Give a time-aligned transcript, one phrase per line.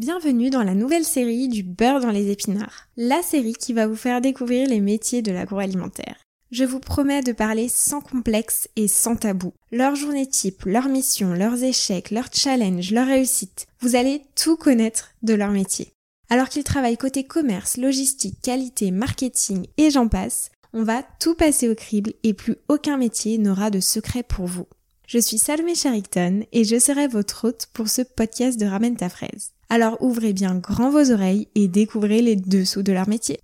[0.00, 3.96] Bienvenue dans la nouvelle série du beurre dans les épinards, la série qui va vous
[3.96, 6.16] faire découvrir les métiers de l'agroalimentaire.
[6.50, 9.52] Je vous promets de parler sans complexe et sans tabou.
[9.70, 13.66] Leurs journées type, leurs missions, leurs échecs, leurs challenges, leurs réussites.
[13.80, 15.92] Vous allez tout connaître de leur métier.
[16.30, 21.68] Alors qu'ils travaillent côté commerce, logistique, qualité, marketing et j'en passe, on va tout passer
[21.68, 24.66] au crible et plus aucun métier n'aura de secret pour vous.
[25.06, 29.10] Je suis Salomé Charicton et je serai votre hôte pour ce podcast de Ramène ta
[29.10, 29.52] fraise.
[29.72, 33.38] Alors ouvrez bien grand vos oreilles et découvrez les dessous de leur métier.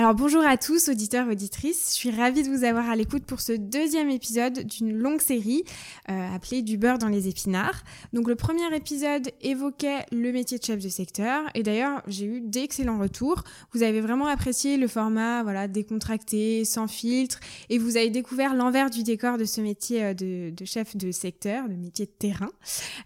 [0.00, 1.90] Alors bonjour à tous, auditeurs, auditrices.
[1.90, 5.62] Je suis ravie de vous avoir à l'écoute pour ce deuxième épisode d'une longue série
[6.08, 7.82] euh, appelée Du beurre dans les épinards.
[8.14, 12.40] Donc le premier épisode évoquait le métier de chef de secteur et d'ailleurs j'ai eu
[12.40, 13.44] d'excellents retours.
[13.74, 17.38] Vous avez vraiment apprécié le format voilà décontracté, sans filtre
[17.68, 21.12] et vous avez découvert l'envers du décor de ce métier euh, de, de chef de
[21.12, 22.48] secteur, le métier de terrain.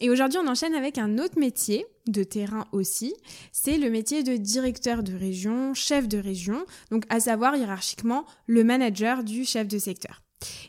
[0.01, 3.15] Et aujourd'hui on enchaîne avec un autre métier de terrain aussi,
[3.53, 8.65] c'est le métier de directeur de région, chef de région, donc à savoir hiérarchiquement le
[8.65, 10.23] manager du chef de secteur.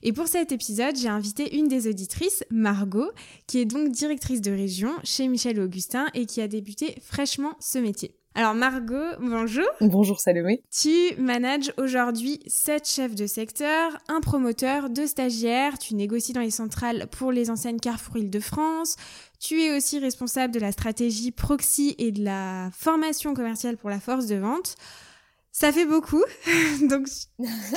[0.04, 3.12] Et pour cet épisode, j'ai invité une des auditrices, Margot,
[3.48, 7.80] qui est donc directrice de région chez Michel Augustin et qui a débuté fraîchement ce
[7.80, 8.16] métier.
[8.38, 9.64] Alors Margot, bonjour.
[9.80, 10.62] Bonjour Salomé.
[10.70, 16.52] Tu manages aujourd'hui sept chefs de secteur, un promoteur, deux stagiaires, tu négocies dans les
[16.52, 18.98] centrales pour les enseignes Carrefour Île-de-France,
[19.40, 24.00] tu es aussi responsable de la stratégie proxy et de la formation commerciale pour la
[24.00, 24.76] force de vente.
[25.58, 26.22] Ça fait beaucoup.
[26.90, 27.08] Donc,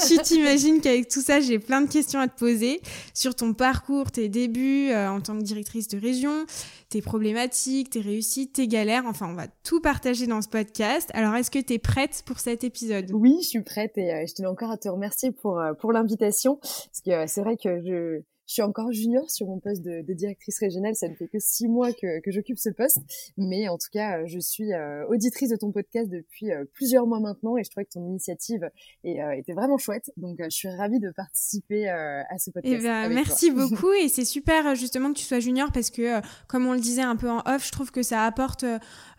[0.09, 2.81] tu t'imagines qu'avec tout ça, j'ai plein de questions à te poser
[3.15, 6.45] sur ton parcours, tes débuts euh, en tant que directrice de région,
[6.89, 9.05] tes problématiques, tes réussites, tes galères.
[9.07, 11.09] Enfin, on va tout partager dans ce podcast.
[11.15, 13.13] Alors, est-ce que tu es prête pour cet épisode?
[13.13, 15.93] Oui, je suis prête et euh, je tenais encore à te remercier pour, euh, pour
[15.93, 16.57] l'invitation.
[16.57, 20.15] Parce que c'est vrai que je je suis encore junior sur mon poste de, de
[20.15, 20.97] directrice régionale.
[20.97, 22.99] Ça ne fait que six mois que, que j'occupe ce poste.
[23.37, 27.21] Mais en tout cas, je suis euh, auditrice de ton podcast depuis euh, plusieurs mois
[27.21, 28.71] maintenant et je trouvais que ton initiative
[29.05, 30.11] est, euh, était vraiment chouette.
[30.17, 32.77] Donc, je suis ravie de participer à ce podcast.
[32.79, 36.67] Eh ben, merci beaucoup et c'est super justement que tu sois junior parce que, comme
[36.67, 38.65] on le disait un peu en off, je trouve que ça apporte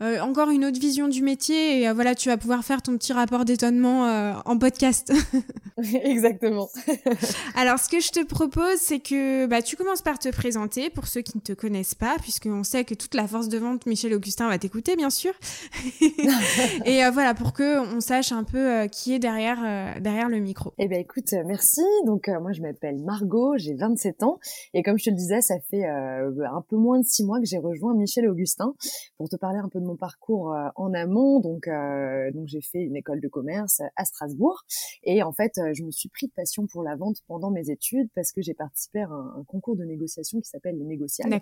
[0.02, 3.46] encore une autre vision du métier et voilà, tu vas pouvoir faire ton petit rapport
[3.46, 5.14] d'étonnement en podcast.
[6.04, 6.70] Exactement.
[7.56, 11.08] Alors, ce que je te propose, c'est que bah, tu commences par te présenter pour
[11.08, 14.14] ceux qui ne te connaissent pas, puisqu'on sait que toute la force de vente, Michel
[14.14, 15.34] Augustin va t'écouter, bien sûr.
[16.86, 20.30] et euh, voilà, pour que on sache un peu euh, qui est derrière, euh, derrière
[20.30, 20.74] le micro.
[20.78, 21.82] Eh ben écoute, merci.
[22.06, 24.40] Donc moi, je m'appelle Margot, j'ai 27 ans.
[24.74, 27.46] Et comme je te le disais, ça fait un peu moins de six mois que
[27.46, 28.74] j'ai rejoint Michel Augustin
[29.18, 31.40] pour te parler un peu de mon parcours en amont.
[31.40, 31.70] Donc,
[32.34, 34.64] donc j'ai fait une école de commerce à Strasbourg.
[35.04, 38.10] Et en fait, je me suis pris de passion pour la vente pendant mes études
[38.16, 41.34] parce que j'ai participé à un, concours de négociation qui s'appelle les négociables.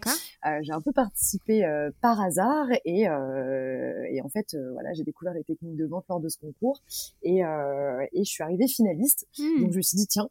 [0.45, 5.03] Euh, j'ai un peu participé euh, par hasard et, euh, et en fait, voilà, j'ai
[5.03, 6.81] découvert les techniques de vente lors de ce concours
[7.23, 9.27] et, et je suis arrivée finaliste.
[9.37, 9.61] Hmm.
[9.61, 10.29] Donc je me suis dit tiens,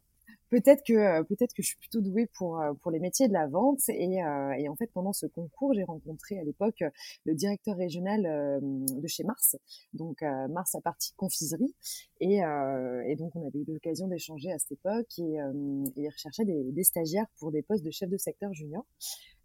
[0.49, 3.33] peut-être que euh, peut-être que je suis plutôt douée pour euh, pour les métiers de
[3.33, 6.83] la vente et, euh, et en fait pendant ce concours j'ai rencontré à l'époque
[7.25, 8.21] le directeur régional
[8.61, 9.57] de chez Mars
[9.93, 11.75] donc Mars à partie confiserie
[12.19, 16.45] et, et donc on avait eu l'occasion d'échanger à cette époque et, et il recherchait
[16.45, 18.85] des, des, stagiaires pour des postes de chef de secteur junior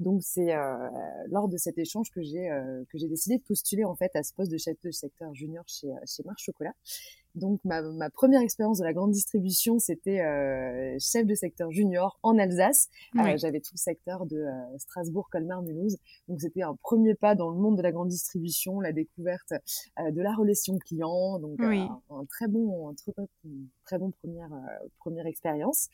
[0.02, 0.54] donc c'est
[1.28, 2.48] lors de cet échange que j'ai
[2.90, 5.64] que j'ai décidé de postuler en fait à ce poste de chef de secteur junior
[5.66, 6.74] chez chez Mars Chocolat
[7.34, 12.18] donc ma, ma première expérience de la grande distribution, c'était euh, chef de secteur junior
[12.22, 12.88] en Alsace.
[13.16, 15.96] Euh, j'avais tout le secteur de euh, Strasbourg, Colmar, Mulhouse.
[16.28, 19.54] Donc c'était un premier pas dans le monde de la grande distribution, la découverte
[19.98, 21.38] de la relation client.
[21.38, 23.12] Donc un, très bon, un très,
[23.84, 24.50] très bon première
[24.98, 25.88] première expérience.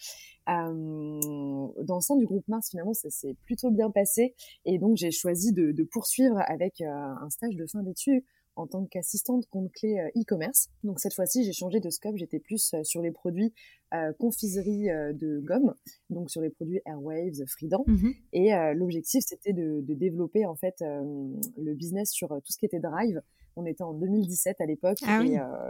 [0.47, 1.61] dans
[1.95, 5.53] le sein du groupe Mars, finalement, ça s'est plutôt bien passé et donc j'ai choisi
[5.53, 8.23] de, de poursuivre avec un stage de fin d'études
[8.59, 10.69] en tant qu'assistante compte clé euh, e-commerce.
[10.83, 13.55] Donc cette fois-ci, j'ai changé de scope, j'étais plus euh, sur les produits
[13.95, 15.75] euh, confiserie de gomme,
[16.11, 17.85] donc sur les produits Airwaves, Fridan.
[17.87, 18.15] Mhm.
[18.33, 23.23] Et l'objectif, c'était de, développer en fait le business sur tout ce qui était drive.
[23.57, 25.23] On était en 2017 à l'époque ah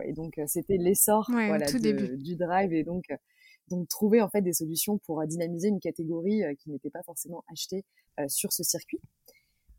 [0.05, 3.05] et, donc c'était l'essor voilà, du drive et donc
[3.69, 7.85] donc trouver en fait des solutions pour dynamiser une catégorie qui n'était pas forcément achetée
[8.29, 9.01] sur ce circuit.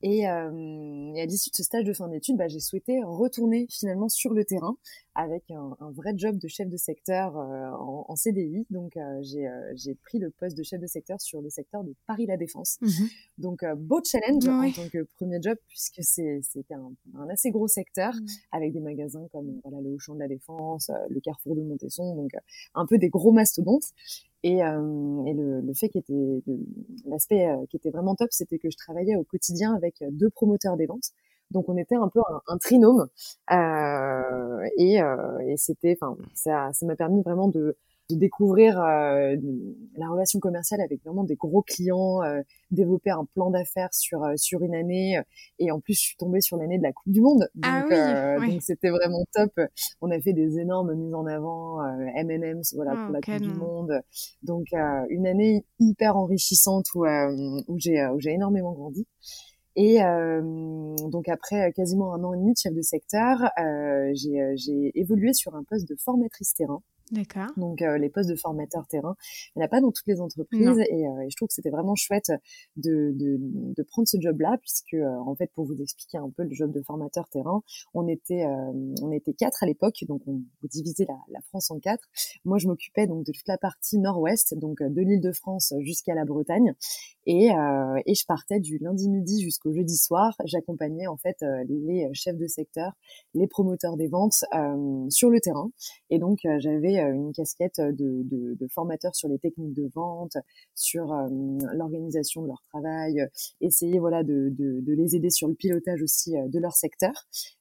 [0.02, 3.68] Et, euh, et à l'issue de ce stage de fin d'études, bah, j'ai souhaité retourner
[3.70, 4.78] finalement sur le terrain
[5.20, 8.66] avec un, un vrai job de chef de secteur euh, en, en, CDI.
[8.70, 11.94] Donc euh, euh, j'ai pris le poste de chef de secteur sur le secteur de
[12.08, 12.78] Paris La Défense.
[12.82, 12.88] Mmh
[13.38, 18.14] Donc beau challenge en tant que premier job puisque c'était un, un, assez gros secteur
[18.14, 18.26] mmh.
[18.54, 22.32] avec des magasins comme voilà le Auchan de la Défense, le Carrefour de Montesson, donc
[22.76, 23.92] un peu des gros mastodontes.
[24.44, 26.44] Et, euh, et le, le, fait qui était
[27.06, 30.86] l'aspect qui était vraiment top, c'était que je travaillais au quotidien avec deux promoteurs des
[30.86, 31.12] ventes.
[31.52, 33.08] Donc on était un peu un, un trinôme
[33.52, 37.76] euh, et, euh, et c'était, enfin, ça, ça m'a permis vraiment de,
[38.10, 39.36] de découvrir euh,
[39.98, 42.42] la relation commerciale avec vraiment des gros clients, euh,
[42.72, 45.20] développer un plan d'affaires sur euh, sur une année
[45.60, 47.92] et en plus je suis tombée sur l'année de la Coupe du Monde ah donc
[47.92, 49.52] ah oui, donc c'était vraiment top.
[50.02, 51.86] On a fait des énormes mises en avant
[52.16, 54.02] M&M's voilà pour la Coupe du Monde.
[54.44, 54.68] Donc
[55.10, 59.06] une année hyper enrichissante où où j'ai où j'ai énormément grandi.
[59.76, 60.42] Et euh,
[61.10, 65.56] donc après quasiment un an et demi de chef de secteur, euh, j'ai évolué sur
[65.56, 66.82] un poste de formatrice terrain.
[67.12, 67.48] D'accord.
[67.58, 69.16] Donc euh, les postes de formateur terrain,
[69.56, 71.56] il n'y en a pas dans toutes les entreprises et, euh, et, je trouve que
[71.56, 72.32] c'était vraiment chouette
[72.76, 76.44] de, de, de prendre ce job-là puisque euh, en fait pour vous expliquer un peu
[76.44, 77.64] le job de formateur terrain,
[77.96, 78.46] on était
[79.02, 82.08] on était quatre à l'époque donc on divisait la, la, France en quatre.
[82.46, 86.74] Moi je m'occupais donc de toute la partie nord-ouest donc de l'Île-de-France jusqu'à la Bretagne
[87.26, 90.36] et, et je partais du lundi midi jusqu'au jeudi soir.
[90.46, 92.94] J'accompagnais en fait les chefs de secteur,
[93.34, 94.44] les promoteurs des ventes
[95.10, 95.72] sur le terrain
[96.10, 100.38] et donc j'avais euh, une casquette de, de, de, formateur sur les techniques de vente,
[100.76, 101.28] sur euh,
[101.74, 103.28] l'organisation de leur travail,
[103.62, 107.12] essayer voilà de, de, les aider sur le pilotage aussi euh, de leur secteur.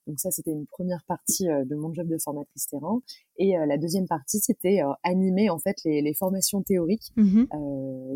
[0.07, 3.01] Donc ça, c'était une première partie de mon job de formatrice terrain.
[3.39, 7.45] Et la deuxième partie, c'était animer en fait les, les formations théoriques mmh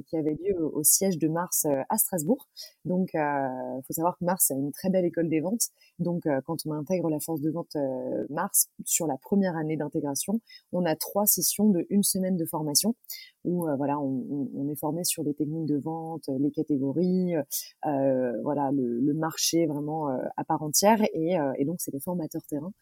[0.09, 2.49] qui avaient lieu au, siège de Mars à Strasbourg.
[2.85, 5.69] Donc, il faut savoir que Mars a une très belle école des ventes.
[5.99, 7.77] Donc, quand on intègre la force de vente
[8.31, 10.41] Mars sur la première année d'intégration,
[10.73, 12.95] on a trois sessions de une semaine de formation
[13.45, 17.35] où euh, voilà on, on, est formé sur les techniques de vente, les catégories,
[17.87, 21.93] euh, voilà le, le, marché vraiment euh, à part entière et, euh, et donc c'est
[21.93, 22.73] les formateurs terrain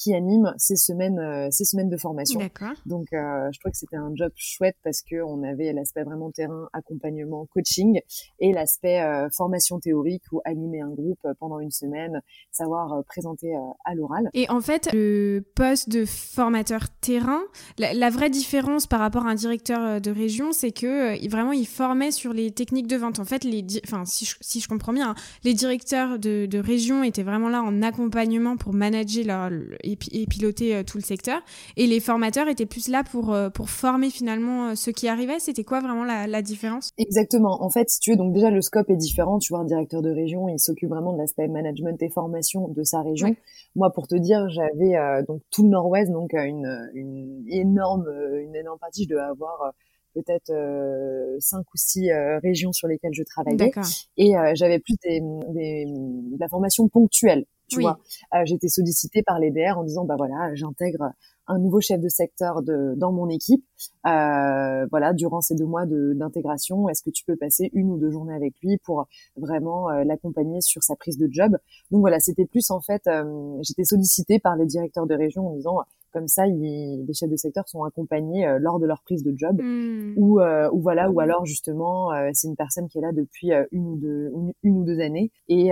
[0.00, 2.40] qui anime ces semaines, euh, ces semaines de formation.
[2.86, 6.30] Donc, euh, je trouvais que c'était un job chouette parce que on avait l'aspect vraiment
[6.30, 8.00] terrain, accompagnement, coaching,
[8.38, 13.52] et l'aspect euh, formation théorique ou animer un groupe pendant une semaine, savoir présenter
[13.84, 14.30] à l'oral.
[14.32, 17.42] Et en fait, le poste de formateur terrain,
[17.78, 22.10] la, vraie différence par rapport à un directeur de région, c'est que vraiment il formait
[22.10, 23.18] sur les techniques de vente.
[23.18, 25.14] En fait, les, enfin si je, si je comprends bien, hein,
[25.44, 29.50] les directeurs de, de région étaient vraiment là en accompagnement pour manager leur
[29.92, 31.40] et, piloter euh, tout le secteur.
[31.76, 35.38] Et les formateurs étaient plus là pour, euh, pour former finalement euh, ceux qui arrivaient.
[35.38, 36.90] C'était quoi vraiment la, la, différence?
[36.98, 37.62] Exactement.
[37.62, 39.38] En fait, si tu veux, donc déjà le scope est différent.
[39.38, 42.82] Tu vois, un directeur de région, il s'occupe vraiment de l'aspect management et formation de
[42.82, 43.34] sa région.
[43.76, 44.94] Moi, pour te dire, j'avais
[45.26, 48.06] donc tout le Nord-Ouest, donc une, une énorme,
[48.42, 49.04] une énorme partie.
[49.04, 49.72] Je devais avoir
[50.14, 52.10] peut-être euh, cinq ou six
[52.42, 53.70] régions sur lesquelles je travaillais
[54.16, 57.98] et j'avais plus des, des, de la formation ponctuelle tu vois.
[58.34, 61.12] Euh, J'étais sollicitée par les DR en disant bah voilà, j'intègre
[61.50, 63.64] un nouveau chef de secteur de, dans mon équipe.
[64.06, 68.10] Euh, voilà, durant ces deux mois d'intégration, est-ce que tu peux passer une ou deux
[68.10, 69.06] journées avec lui pour
[69.36, 71.56] vraiment euh, l'accompagner sur sa prise de job?
[71.90, 75.56] Donc voilà, c'était plus en fait, euh, j'étais sollicitée par les directeurs de région en
[75.56, 75.78] disant
[76.12, 79.60] comme ça, les chefs de secteur sont accompagnés euh, lors de leur prise de job,
[79.60, 80.14] mmh.
[80.16, 83.50] ou, euh, ou voilà, ou alors justement, euh, c'est une personne qui est là depuis
[83.72, 84.30] une ou deux,
[84.62, 85.70] une, ou deux années, et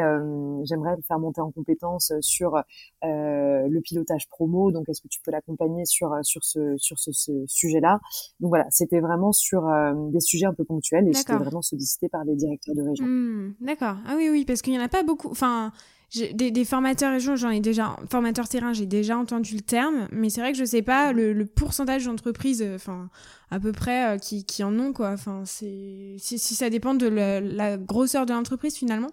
[0.64, 2.62] j'aimerais le faire monter en compétence sur
[3.02, 4.72] le pilotage promo.
[4.72, 8.00] Donc, est-ce que tu peux l'accompagner sur sur ce sur ce, ce sujet-là?
[8.40, 9.62] Donc voilà, c'était vraiment sur
[10.10, 13.06] des sujets un peu ponctuels, et j'étais vraiment sollicitée par les directeurs de région.
[13.06, 13.54] Mmh.
[13.60, 13.96] D'accord.
[14.06, 15.28] Ah oui, oui, parce qu'il y en a pas beaucoup.
[15.30, 15.72] Enfin
[16.14, 20.30] des, des, formateurs région, j'en ai déjà, formateurs terrain, j'ai déjà entendu le terme, mais
[20.30, 23.10] c'est vrai que je sais pas le, le pourcentage d'entreprises, euh, enfin,
[23.50, 25.10] à peu près, euh, qui, qui en ont, quoi.
[25.10, 29.10] Enfin, c'est, si, si ça dépend de la grosseur de l'entreprise, finalement.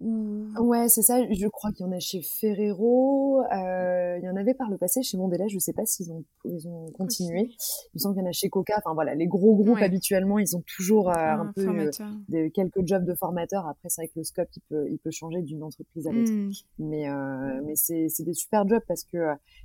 [0.00, 1.20] Ouais, c'est ça.
[1.30, 3.40] Je crois qu'il y en a chez Ferrero.
[3.52, 5.48] Euh, il y en avait par le passé chez Mondelez.
[5.48, 7.48] Je sais pas s'ils ont, ils ont continué.
[7.48, 8.74] Il me semble qu'il y en a chez Coca.
[8.76, 13.04] Enfin voilà, les gros groupes habituellement, ils ont toujours euh, un, peu euh, quelques jobs
[13.04, 13.66] de formateurs.
[13.66, 16.30] Après, c'est vrai que le scope, il peut, il peut changer d'une entreprise à l'autre.
[16.30, 16.50] Hmm.
[16.78, 19.18] Mais, euh, mais c'est, c'est des super jobs parce que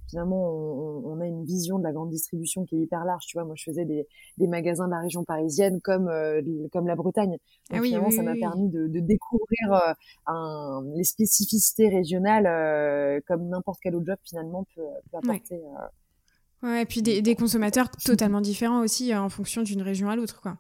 [0.10, 3.26] finalement, on, on, a une vision de la grande distribution qui est hyper large.
[3.26, 4.08] Tu vois, moi, je faisais des,
[4.38, 6.10] des magasins de la région parisienne comme,
[6.72, 7.32] comme la Bretagne.
[7.70, 9.96] Donc, ah finalement, ça m'a permis de, de découvrir
[10.28, 15.56] un, les spécificités régionales, euh, comme n'importe quel autre job finalement peut, peut apporter.
[15.56, 15.62] Ouais.
[16.64, 16.82] Euh, ouais.
[16.84, 20.42] et puis des, des consommateurs totalement différents aussi euh, en fonction d'une région à l'autre,
[20.42, 20.58] quoi.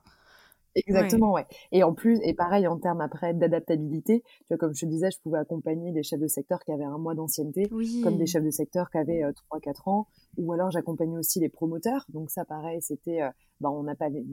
[0.75, 1.45] Exactement, ouais.
[1.71, 5.09] Et en plus, et pareil en termes après d'adaptabilité, tu vois, comme je te disais,
[5.11, 7.69] je pouvais accompagner des chefs de secteur qui avaient un mois d'ancienneté,
[8.03, 11.39] comme des chefs de secteur qui avaient euh, trois, 4 ans, ou alors j'accompagnais aussi
[11.39, 12.05] les promoteurs.
[12.09, 14.23] Donc ça, pareil, c'était, euh, bah, on n'a pas les,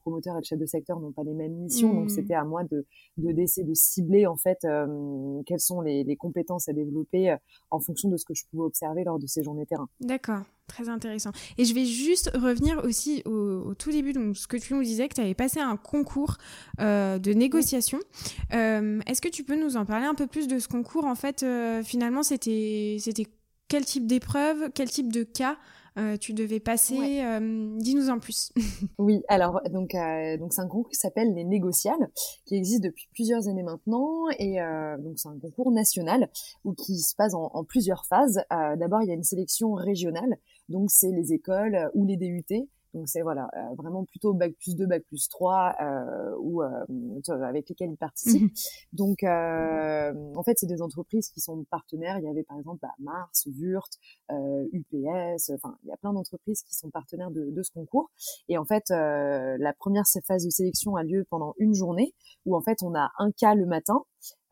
[0.00, 2.10] promoteurs et le chef de secteur n'ont pas les mêmes missions, donc mmh.
[2.10, 2.86] c'était à moi de
[3.16, 7.34] d'essayer de, cibler en fait euh, quelles sont les, les, compétences à développer
[7.70, 9.88] en fonction de ce que je pouvais observer lors de ces journées terrain.
[10.00, 10.42] D'accord.
[10.66, 11.30] Très intéressant.
[11.58, 15.08] Et je vais juste revenir aussi au, tout début, donc ce que tu nous disais,
[15.08, 16.38] que tu avais passé un concours
[16.80, 18.00] euh, de négociation.
[18.52, 21.14] Euh, est-ce que tu peux nous en parler un peu plus de ce concours En
[21.14, 22.98] fait, euh, finalement, c'était
[23.68, 25.56] quel type d'épreuve, quel type de cas
[25.98, 27.22] euh, tu devais passer.
[27.22, 28.52] Euh, dis-nous en plus.
[28.98, 32.10] oui, alors donc euh, donc c'est un concours qui s'appelle les négociales,
[32.44, 34.58] qui existe depuis plusieurs années maintenant, et
[34.98, 36.28] donc c'est un concours national
[36.64, 38.42] ou qui se passe en, en plusieurs phases.
[38.50, 40.36] D'abord, il y a une sélection régionale,
[40.68, 44.74] donc c'est les écoles ou les DUT donc c'est voilà euh, vraiment plutôt bac plus
[44.74, 48.42] 2, bac plus 3 euh, ou euh, avec lesquels ils participent.
[48.42, 48.50] Mhm.
[48.94, 52.18] Donc en fait c'est des entreprises qui sont partenaires.
[52.18, 53.90] Il y avait par exemple bah, Mars, Wurt,
[54.30, 55.50] UPS.
[55.50, 58.10] Enfin il y a plein d'entreprises qui sont partenaires de, de, ce concours.
[58.48, 62.14] Et en fait la première phase de sélection a lieu pendant une journée
[62.46, 64.04] où en fait on a un cas le matin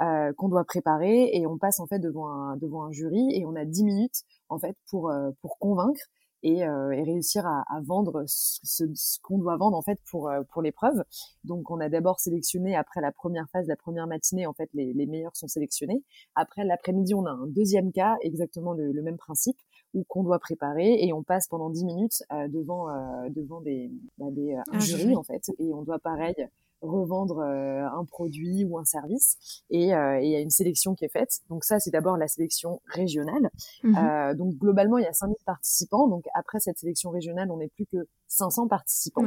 [0.03, 3.47] euh, qu'on doit préparer et on passe en fait devant un devant un jury et
[3.47, 6.01] on a 10 minutes en fait pour pour convaincre
[6.45, 10.29] et, euh, et réussir à, à vendre ce, ce qu'on doit vendre en fait pour
[10.29, 11.03] euh, pour l'épreuve.
[11.43, 14.93] Donc on a d'abord sélectionné après la première phase, la première matinée en fait les,
[14.93, 16.05] les meilleurs sont sélectionnés.
[16.35, 19.57] Après l'après-midi on a un deuxième cas, exactement le, le même principe
[19.95, 23.91] où qu'on doit préparer et on passe pendant 10 minutes euh, devant euh, devant des,
[24.19, 26.35] bah, des un jury en fait et on doit pareil
[26.81, 31.05] revendre euh, un produit ou un service et euh, il y a une sélection qui
[31.05, 31.41] est faite.
[31.49, 33.51] Donc ça, c'est d'abord la sélection régionale.
[33.83, 33.97] Mhm.
[33.97, 36.09] Euh, donc globalement, il y a 5000 participants.
[36.09, 39.25] Donc après cette sélection régionale, on n'est plus que 500 participants.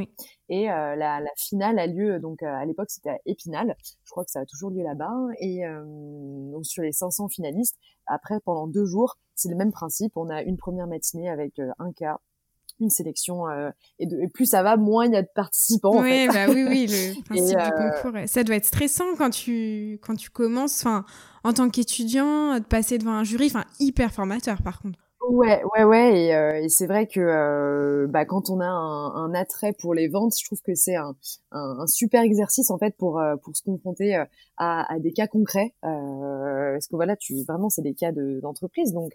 [0.50, 3.76] Et la, la, finale a lieu, donc à l'époque, c'était à Épinal.
[4.04, 5.14] Je crois que ça a toujours lieu là-bas.
[5.40, 5.62] Et
[6.52, 10.18] donc sur les 500 finalistes, après, pendant deux jours, c'est le même principe.
[10.18, 12.20] On a une première matinée avec un cas,
[12.80, 13.70] une sélection euh,
[14.00, 16.02] et, de, et plus ça va, moins il y a de participants.
[16.02, 20.00] Oui, bah oui, oui, le principe du euh, concours, ça doit être stressant quand tu
[20.02, 21.06] quand tu commences, enfin,
[21.44, 25.07] en tant qu'étudiant, de passer devant un jury, enfin, hyper formateur par contre.
[25.22, 29.16] Ouais, ouais, ouais, et, euh, et c'est vrai que euh, bah, quand on a un,
[29.16, 31.16] un, attrait pour les ventes, je trouve que c'est un,
[31.52, 35.28] un, un, super exercice en fait pour euh, pour se confronter à, à, des cas
[35.28, 39.14] concrets, parce que voilà, tu vraiment c'est des cas d'entreprise, donc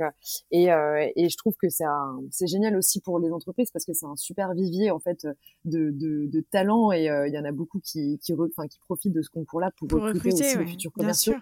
[0.50, 1.84] et, et je trouve que c'est
[2.30, 5.26] c'est génial aussi pour les entreprises parce que c'est un super vivier en fait
[5.64, 9.14] de de, de talents et il y en a beaucoup qui qui, enfin, qui profitent
[9.14, 11.34] de ce concours-là pour, recruter, aussi les futurs commerciaux.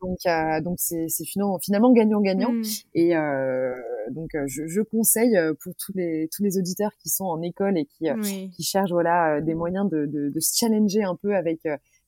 [0.00, 2.52] Donc, euh, donc c'est, c'est finalement, finalement gagnant-gagnant.
[2.52, 2.62] Mm.
[2.94, 3.74] Et euh,
[4.10, 7.42] donc, euh, je, je, conseille euh, pour tous les tous les auditeurs qui sont en
[7.42, 8.06] école et qui
[8.50, 11.60] qui cherchent voilà des moyens de, de, de se challenger un peu avec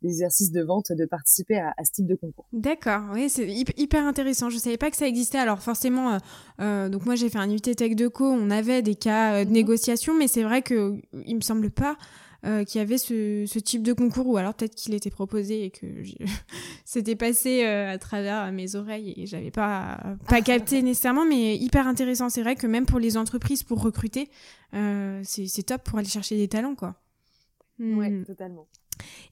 [0.03, 2.47] l'exercice de vente, de participer à, à, ce type de concours.
[2.53, 4.51] D'accord, oui, c'est hyper intéressant.
[4.51, 5.39] Je savais pas que ça existait.
[5.39, 6.19] Alors forcément,
[6.61, 9.49] euh, donc moi j'ai fait un UT Tech de co, on avait des cas de
[9.49, 9.53] mm-hmm.
[9.53, 11.97] négociation, mais c'est vrai que il me semble pas
[12.45, 15.71] euh, qui avait ce, ce, type de concours, ou alors peut-être qu'il était proposé et
[15.71, 15.87] que
[16.85, 21.87] c'était passé euh, à travers mes oreilles et j'avais pas, pas capté nécessairement, mais hyper
[21.87, 22.31] intéressant.
[22.31, 24.29] C'est vrai que même pour les entreprises, pour recruter,
[24.75, 26.97] euh, c'est top pour aller chercher des talents, quoi.
[27.79, 27.99] Hmm.
[27.99, 28.67] Ouais, totalement.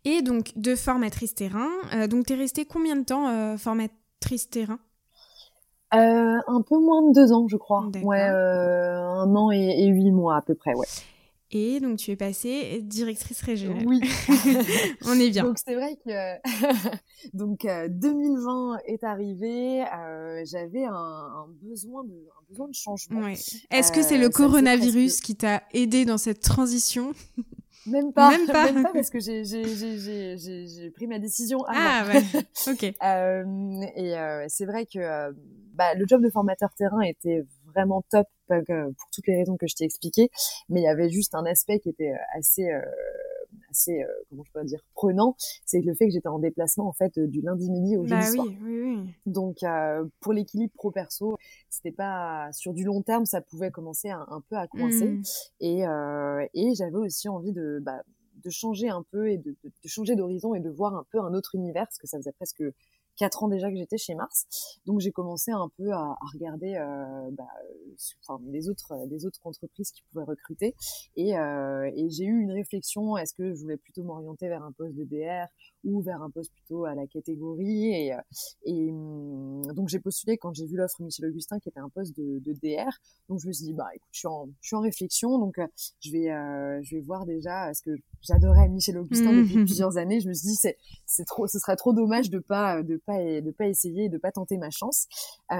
[0.04, 4.78] Et donc, de formatrice terrain, euh, donc tu es restée combien de temps formatrice terrain?
[5.90, 7.90] Un peu moins de deux ans, je crois.
[8.04, 10.86] Ouais, un an et, et, huit mois à peu près, ouais.
[11.52, 13.84] Et donc tu es passée directrice régionale.
[13.86, 14.00] Oui.
[15.04, 15.44] On est bien.
[15.44, 16.90] Donc c'est vrai que
[17.34, 23.26] donc 2020 euh, est arrivé, euh, j'avais un, un, besoin de un besoin de changement.
[23.26, 27.14] Est-ce que c'est le euh, coronavirus qui t'a aidé dans cette transition?
[27.86, 31.64] Même pas, même pas, même pas parce que j'ai pris ma décision.
[31.66, 32.22] Ah ouais,
[32.68, 32.84] ok.
[32.84, 35.32] et c'est vrai que
[35.74, 39.74] bah, le job de formateur terrain était vraiment top pour toutes les raisons que je
[39.74, 40.30] t'ai expliquées,
[40.68, 42.80] mais il y avait juste un aspect qui était euh, assez euh,
[43.70, 46.92] assez euh, comment je peux dire prenant, c'est le fait que j'étais en déplacement en
[46.92, 48.46] fait du lundi midi au jeudi bah soir.
[48.62, 49.14] Oui, oui.
[49.26, 49.58] Donc
[50.20, 51.36] pour l'équilibre pro perso,
[51.68, 55.22] c'était pas sur du long terme, ça pouvait commencer un, un peu à coincer mmh.
[55.60, 55.82] et
[56.54, 58.02] et j'avais aussi envie de bah,
[58.42, 61.20] de changer un peu et de, de, de changer d'horizon et de voir un peu
[61.20, 62.62] un autre univers parce que ça faisait presque
[63.16, 64.46] quatre ans déjà que j'étais chez Mars.
[64.86, 67.48] Donc j'ai commencé un peu à, regarder euh, bah,
[68.26, 70.74] enfin, les autres les autres entreprises qui pouvaient recruter
[71.16, 74.72] et, euh, et j'ai eu une réflexion est-ce que je voulais plutôt m'orienter vers un
[74.72, 75.46] poste de DR
[75.84, 77.92] ou vers un poste plutôt à la catégorie.
[77.92, 78.16] Et,
[78.64, 82.16] et hum, donc j'ai postulé quand j'ai vu l'offre Michel Augustin qui était un poste
[82.16, 82.90] de, de, DR
[83.28, 85.38] donc je me suis dit bah écoute je suis en je suis en réflexion.
[85.38, 85.56] Donc
[86.00, 89.64] je vais euh, je vais voir déjà ce que j'adorais Michel Augustin depuis mmh.
[89.64, 90.20] plusieurs années.
[90.20, 93.18] Je me suis dit c'est c'est trop ce serait trop dommage de pas de pas
[93.18, 95.06] de pas essayer de pas tenter ma chance.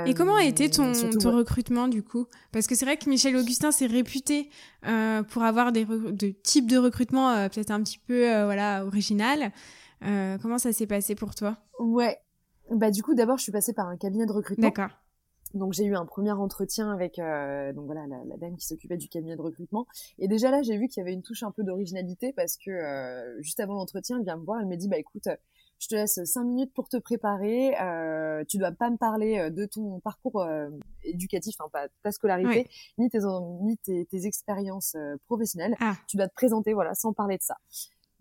[0.06, 2.26] Et comment a été ton, ton recrutement du coup?
[2.52, 4.50] Parce que c'est vrai que Michel Augustin s'est réputé
[4.86, 8.84] euh, pour avoir des de types de recrutement euh, peut-être un petit peu euh, voilà
[8.86, 9.52] original
[10.04, 11.58] euh, comment ça s'est passé pour toi?
[11.78, 12.18] Ouais.
[12.70, 14.68] Bah du coup d'abord je suis passée par un cabinet de recrutement.
[14.68, 14.90] D'accord.
[15.54, 18.96] Donc j'ai eu un premier entretien avec euh, donc voilà la, la, dame qui s'occupait
[18.96, 19.86] du cabinet de recrutement
[20.18, 22.70] et déjà là j'ai vu qu'il y avait une touche un peu d'originalité parce que
[22.70, 25.28] euh, juste avant l'entretien elle vient me voir elle me dit bah écoute
[25.80, 29.66] je te laisse cinq minutes pour te préparer euh, tu dois pas me parler de
[29.66, 30.46] ton parcours
[31.02, 33.18] éducatif enfin pas ta scolarité ni tes
[33.62, 35.96] ni tes, tes expériences professionnelles ah.
[36.06, 37.56] tu dois te présenter voilà sans parler de ça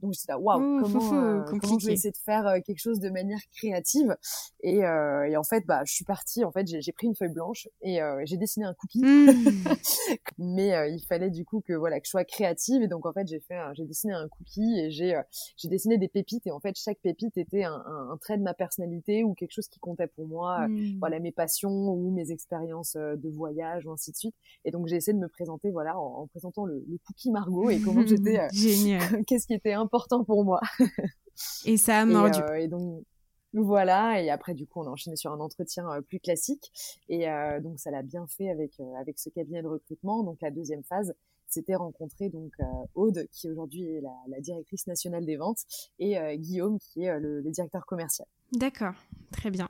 [0.02, 3.00] donc j'étais là, waouh, comment, euh, comment je vais essayer de faire euh, quelque chose
[3.00, 4.16] de manière créative
[4.62, 6.44] et, euh, et en fait, bah, je suis partie.
[6.44, 9.02] En fait, j'ai pris une feuille blanche et euh, j'ai dessiné un cookie.
[9.02, 9.30] Mmh.
[10.38, 13.14] Mais euh, il fallait du coup que voilà que je sois créative et donc en
[13.14, 15.20] fait j'ai fait, j'ai dessiné un cookie et j'ai
[15.58, 18.44] j'ai dessiné des pépites et en fait chaque pépite était un, un, un, trait de
[18.44, 20.68] ma personnalité ou quelque chose qui comptait pour moi.
[20.68, 20.98] Mmh.
[21.00, 24.36] Voilà mes passions ou mes expériences de voyage ou ainsi de suite.
[24.66, 27.70] Et donc j'ai essayé de me présenter voilà en, en présentant le, le, cookie Margot
[27.70, 28.48] et comment j'étais.
[28.52, 29.24] Génial.
[29.28, 30.62] Qu'est-ce qui était important pour moi.
[31.66, 32.40] et ça a mordu.
[32.40, 33.04] Et, euh, et, donc
[33.54, 36.72] voilà, et après du coup on a enchaîné sur un entretien euh, plus classique
[37.10, 40.24] et euh, donc ça l'a bien fait avec euh, avec ce cabinet de recrutement.
[40.24, 41.16] Donc la deuxième phase,
[41.48, 42.54] c'était rencontrer donc
[42.94, 45.64] Aude qui aujourd'hui est la, la, directrice nationale des ventes
[45.98, 48.28] et Guillaume qui est le, le directeur commercial.
[48.52, 48.94] D'accord,
[49.32, 49.68] très bien.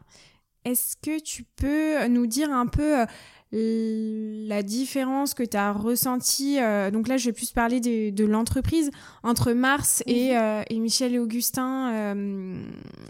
[0.65, 3.05] Est-ce que tu peux nous dire un peu
[3.51, 8.25] la différence que tu as ressentie, euh, donc là je vais plus parler de, de
[8.25, 8.91] l'entreprise,
[9.23, 12.63] entre Mars et, euh, et, Michel et Augustin, euh,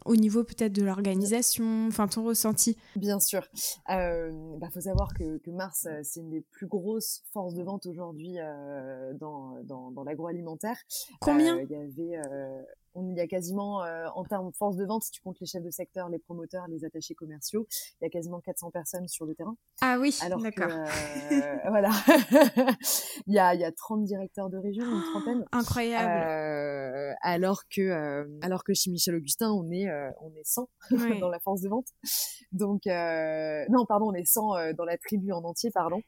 [0.06, 3.46] au niveau peut-être de l'organisation, enfin ton ressenti Bien sûr.
[3.90, 7.54] Il euh, bah, faut savoir que, que Mars, euh, c'est une des plus grosses forces
[7.54, 8.38] de vente aujourd'hui
[9.20, 10.78] dans, dans, dans l'agroalimentaire.
[11.20, 11.60] Combien?
[11.60, 12.22] Il y avait
[12.94, 15.48] on y a quasiment, euh, en termes de force de vente, si tu comptes les
[15.48, 17.68] chefs de secteur, les promoteurs, les attachés commerciaux,
[18.00, 19.56] il y a quasiment 400 personnes sur le terrain.
[19.82, 20.72] Ah oui, d'accord.
[20.72, 21.92] Euh, voilà.
[23.28, 25.46] il, y a, il y a 30 directeurs de région, une trentaine.
[25.52, 26.10] Incroyable.
[27.10, 30.70] Euh, alors que, euh, alors que chez Michel Augustin, on est, euh, on est 100
[30.92, 31.20] oui.
[31.20, 31.88] dans la force de vente.
[32.52, 36.02] Donc, non, pardon, on est 100 dans la tribu en entier, pardon.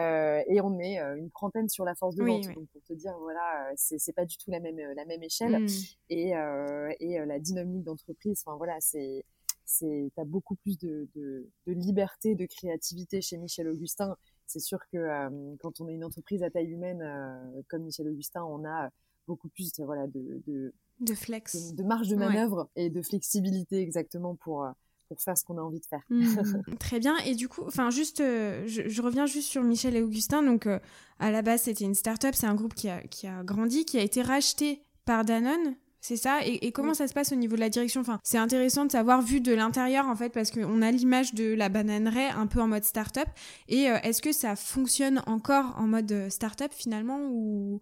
[0.00, 2.46] et on est une trentaine sur la force de oui, vente.
[2.48, 2.54] Oui.
[2.54, 5.58] Donc, pour te dire, voilà, c'est pas du tout la même, la même échelle.
[5.58, 5.68] Mm.
[6.10, 8.42] Et euh, et la dynamique d'entreprise.
[8.44, 9.24] Enfin voilà, c'est
[9.64, 14.16] c'est t'as beaucoup plus de, de, de, liberté, de créativité chez Michel Augustin.
[14.46, 18.08] C'est sûr que euh, quand on est une entreprise à taille humaine euh, comme Michel
[18.08, 18.90] Augustin, on a
[19.26, 22.84] beaucoup plus voilà de de, de flex, de, de marge de manœuvre ouais.
[22.84, 24.66] et de flexibilité exactement pour
[25.08, 26.02] pour faire ce qu'on a envie de faire.
[26.10, 27.16] Mmh, très bien.
[27.18, 30.42] Et du coup, enfin, juste, euh, je, je, reviens juste sur Michel et Augustin.
[30.42, 30.78] Donc, euh,
[31.18, 32.34] à la base, c'était une start-up.
[32.34, 35.76] C'est un groupe qui a, qui a grandi, qui a été racheté par Danone.
[36.06, 36.38] C'est ça.
[36.46, 36.94] Et, et comment oui.
[36.94, 38.00] ça se passe au niveau de la direction?
[38.00, 41.52] Enfin, c'est intéressant de savoir vu de l'intérieur en fait, parce qu'on a l'image de
[41.52, 43.26] la bananeraie un peu en mode start-up.
[43.66, 47.80] Et euh, est-ce que ça fonctionne encore en mode start-up finalement ou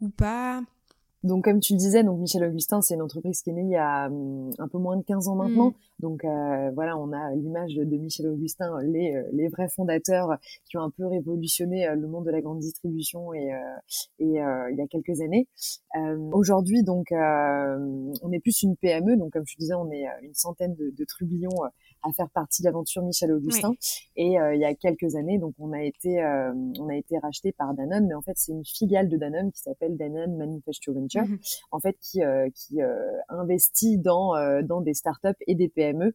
[0.00, 0.62] ou pas?
[1.24, 3.70] Donc comme tu le disais, donc Michel Augustin, c'est une entreprise qui est née il
[3.70, 5.70] y a hum, un peu moins de 15 ans maintenant.
[5.70, 5.74] Mmh.
[6.00, 10.36] Donc euh, voilà, on a l'image de Michel Augustin, les, euh, les vrais fondateurs
[10.70, 13.50] qui ont un peu révolutionné euh, le monde de la grande distribution et,
[14.20, 15.48] et il y a quelques années.
[16.32, 20.74] Aujourd'hui, donc on est plus une PME, donc comme je disais, on est une centaine
[20.74, 21.50] de, de trublions
[22.02, 23.70] à faire partie de l'aventure Michel Augustin.
[23.70, 23.78] Oui.
[24.16, 26.22] Et il y a quelques années, donc on a été
[26.78, 29.60] on a été racheté par Danone, mais en fait c'est une filiale de Danone qui
[29.60, 31.38] s'appelle Danone Manufacturing Venture, mmh.
[31.72, 32.96] en fait, qui, euh, qui euh,
[33.28, 36.14] investit dans, euh, dans des startups et des PME.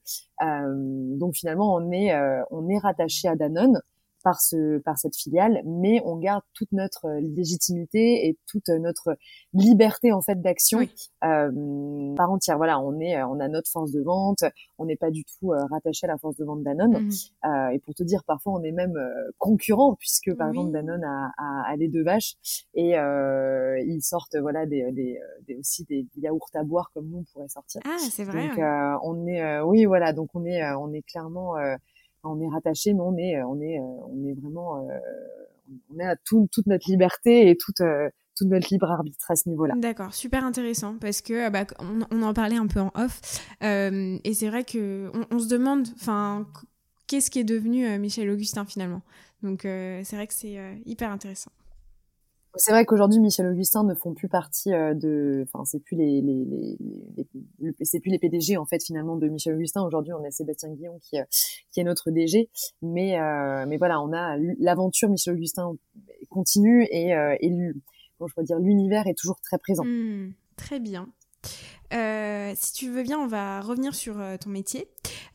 [1.17, 2.13] donc finalement, on est,
[2.52, 3.82] on est rattaché à Danone
[4.24, 9.18] par ce par cette filiale mais on garde toute notre légitimité et toute notre
[9.54, 10.92] liberté en fait d'action oui.
[11.24, 14.44] euh, par entière voilà on est on a notre force de vente
[14.78, 17.10] on n'est pas du tout euh, rattaché à la force de vente Danone mmh.
[17.46, 18.98] euh, et pour te dire parfois on est même
[19.38, 20.58] concurrent puisque par oui.
[20.58, 22.36] exemple Danone a, a, a, les deux vaches
[22.74, 27.20] et euh, ils sortent voilà des, des, des, aussi des yaourts à boire comme nous
[27.20, 28.58] on pourrait sortir ah c'est vrai donc
[29.04, 31.56] on est oui voilà donc on est on est clairement
[32.24, 34.88] on est rattaché, mais on est, on est, on est vraiment,
[35.90, 37.82] on est à tout, toute notre liberté et toute,
[38.38, 39.76] tout notre libre arbitre à ce niveau-là.
[39.78, 41.66] D'accord, super intéressant parce que bah,
[42.12, 43.22] on, en parlait un peu en off
[43.62, 46.48] et c'est vrai que on, se demande, enfin,
[47.08, 49.02] qu'est-ce qui est devenu Michel Augustin finalement?
[49.42, 51.52] Donc c'est vrai que c'est hyper intéressant.
[52.56, 56.22] C'est vrai qu'aujourd'hui, Michel Augustin ne font plus partie euh, de, enfin, c'est plus les,
[56.22, 56.78] les, les,
[57.60, 59.84] les c'est plus les PDG en fait finalement de Michel Augustin.
[59.84, 61.24] Aujourd'hui, on a Sébastien Guillon qui, euh,
[61.72, 62.50] qui est notre DG,
[62.82, 65.74] mais euh, mais voilà, on a l'aventure Michel Augustin
[66.30, 67.50] continue et, euh, et
[68.18, 69.84] comment je dire, l'univers est toujours très présent.
[69.84, 71.10] Mmh, très bien.
[71.94, 74.88] Euh, si tu veux bien, on va revenir sur euh, ton métier.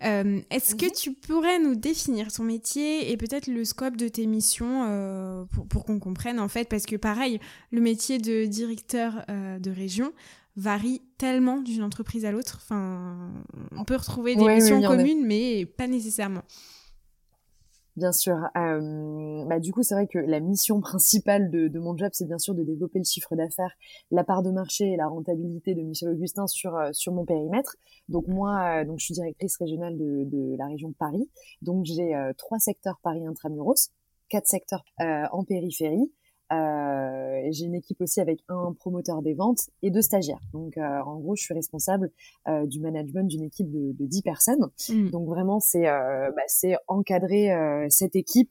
[0.05, 0.93] Euh, est-ce que mhm.
[0.93, 5.99] tu pourrais nous définir ton métier et peut-être le scope de tes missions pour, qu'on
[5.99, 6.69] comprenne en fait?
[6.69, 10.13] Parce que pareil, le métier de directeur de région
[10.57, 12.61] varie tellement d'une entreprise à l'autre.
[12.63, 13.33] Enfin,
[13.77, 16.43] on peut retrouver des missions communes, mais pas nécessairement.
[17.99, 18.37] Bien sûr.
[18.57, 22.27] Euh, bah, du coup, c'est vrai que la mission principale de, de mon job, c'est
[22.27, 23.73] bien sûr de développer le chiffre d'affaires,
[24.13, 27.75] la part de marché et la rentabilité de Michel Augustin sur euh, sur mon périmètre.
[28.09, 31.29] Donc moi, euh, donc je suis directrice régionale de, de la région Paris.
[31.61, 33.91] Donc j'ai euh, trois secteurs Paris intramuros,
[34.29, 36.18] quatre secteurs en périphérie euh,
[36.51, 40.41] j'ai une équipe aussi avec un promoteur des ventes et deux stagiaires.
[40.53, 42.11] Donc, euh, en gros, je suis responsable
[42.49, 44.67] euh, du management d'une équipe de, de 10 personnes.
[44.89, 45.11] Mm.
[45.11, 48.51] Donc, vraiment, c'est euh, bah, c'est encadrer euh, cette équipe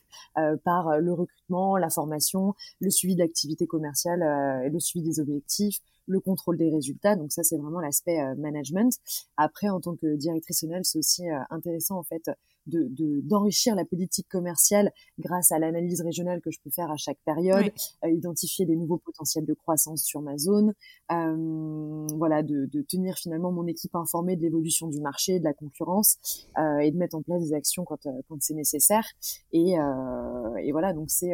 [0.63, 6.57] par le recrutement, la formation, le suivi d'activités commerciales, le suivi des objectifs, le contrôle
[6.57, 7.15] des résultats.
[7.15, 8.93] Donc ça, c'est vraiment l'aspect management.
[9.35, 12.29] Après, en tant que directrice c'est aussi intéressant en fait
[12.67, 17.19] de d'enrichir la politique commerciale grâce à l'analyse régionale que je peux faire à chaque
[17.25, 17.71] période,
[18.05, 20.73] euh, identifier des nouveaux potentiels de croissance sur ma zone,
[21.11, 25.53] euh, voilà, de, de, tenir finalement mon équipe informée de l'évolution du marché, de la
[25.53, 26.17] concurrence
[26.57, 29.05] euh, et de mettre en place des actions quand quand c'est nécessaire.
[29.51, 31.33] Et, euh, et voilà, donc c'est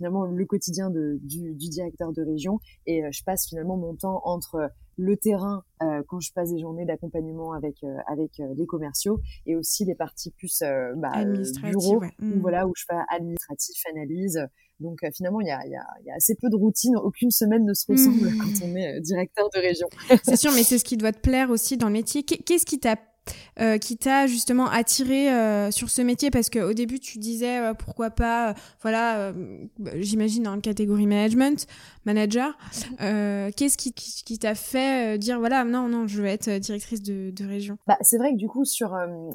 [0.00, 4.22] finalement le quotidien de, du, du, directeur de région et je passe finalement mon temps
[4.24, 8.66] entre le terrain euh, quand je passe des journées d'accompagnement avec euh, avec euh, les
[8.66, 10.62] commerciaux et aussi les parties plus
[10.96, 11.12] bah,
[11.62, 12.40] bureau où, mmh.
[12.40, 14.46] voilà où je fais administratif analyse.
[14.78, 16.96] Donc finalement il y a, y, a, y a, assez peu de routine.
[16.96, 18.38] Aucune semaine ne se ressemble mmh.
[18.38, 19.88] quand on est directeur de région.
[20.22, 22.22] C'est sûr mais c'est ce qui doit te plaire aussi dans le métier.
[22.22, 22.96] Qu'est-ce qui t'a
[23.60, 27.74] euh, qui t'a justement attiré euh, sur ce métier parce qu'au début tu disais euh,
[27.74, 29.32] pourquoi pas voilà
[29.96, 31.66] j'imagine dans la catégorie management
[32.04, 32.56] manager
[33.00, 33.52] mhm.
[33.52, 37.44] qu'est-ce qui, qui, t'a fait dire voilà non non je veux être directrice de, de
[37.46, 37.76] région?
[37.86, 38.90] Bah, c'est vrai que du coup sur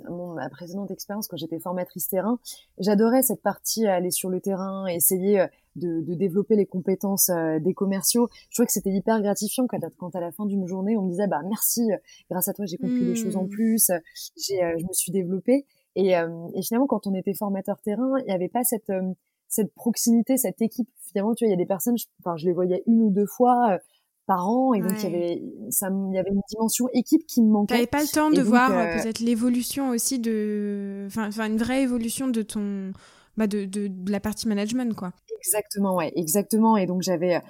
[0.09, 2.39] mon, ma précédente expérience quand j'étais formatrice terrain
[2.79, 7.73] j'adorais cette partie aller sur le terrain essayer de, de développer les compétences euh, des
[7.73, 8.29] commerciaux.
[8.49, 11.09] Je trouvais que c'était hyper gratifiant quand, quand à la fin d'une journée, on me
[11.09, 11.89] disait bah merci,
[12.29, 13.49] grâce à toi j'ai compris des choses en mmh.
[13.49, 13.91] plus,
[14.37, 15.65] j'ai, euh, je me suis développée.
[15.97, 18.91] Et, euh, et, finalement, quand on était formateur terrain, il n'y avait pas cette
[19.47, 20.89] cette proximité, cette équipe.
[21.07, 23.09] Finalement, tu vois, il y a des personnes, je, enfin, je les voyais une ou
[23.11, 23.79] deux fois
[24.25, 27.43] par an, et donc il y avait ça, il y avait une dimension équipe qui
[27.43, 27.75] me manquait.
[27.75, 32.27] T'avais pas le temps de voir peut-être l'évolution aussi de, enfin, enfin, une vraie évolution
[32.27, 32.91] de ton
[33.37, 35.11] bah de, de, de, la partie management quoi.
[35.37, 37.41] Exactement ouais exactement et donc j'avais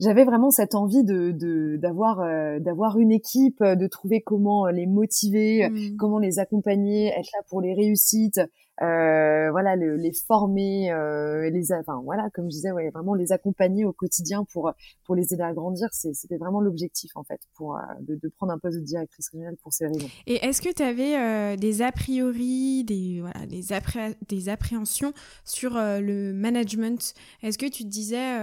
[0.00, 5.68] j'avais vraiment cette envie de d'avoir euh, d'avoir une équipe, de trouver comment les motiver,
[5.68, 5.96] mmh.
[5.96, 8.40] comment les accompagner, être là pour les réussites,
[8.82, 13.30] euh, voilà, le, les former, euh, les, enfin voilà, comme je disais, ouais, vraiment les
[13.30, 14.72] accompagner au quotidien pour
[15.04, 15.88] pour les aider à grandir.
[15.92, 19.72] C'était vraiment l'objectif en fait, pour euh, de, prendre un poste de directrice régionale pour
[19.72, 20.08] ces raisons.
[20.26, 25.12] Et est-ce que tu avais des a priori, des voilà, des, appré des appréhensions
[25.44, 27.14] sur le management?
[27.42, 28.36] Est-ce que tu te disais,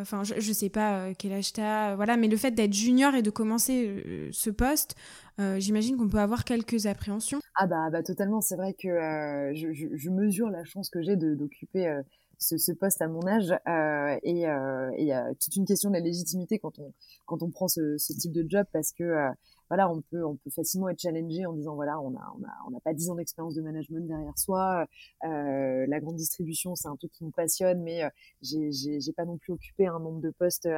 [0.00, 3.22] enfin, je, je sais pas quel âge t'as, voilà, mais le fait d'être junior et
[3.22, 4.94] de commencer ce poste.
[5.40, 7.40] Euh, j'imagine qu'on peut avoir quelques appréhensions.
[7.56, 11.88] Ah bah, bah totalement, c'est vrai que euh, je, mesure la chance que j'ai d'occuper
[11.88, 12.02] euh,
[12.38, 13.50] ce, poste à mon âge.
[13.68, 16.92] Euh, et il y a toute une question de la légitimité quand on
[17.26, 19.14] quand on prend ce, type de job parce que
[19.68, 22.52] voilà on peut on peut facilement être challengé en disant voilà on a on a
[22.66, 24.86] on n'a pas dix ans d'expérience de management derrière soi.
[25.22, 28.02] La grande distribution c'est un truc qui nous passionne mais
[28.42, 30.68] j'ai j'ai pas non plus occupé un nombre de postes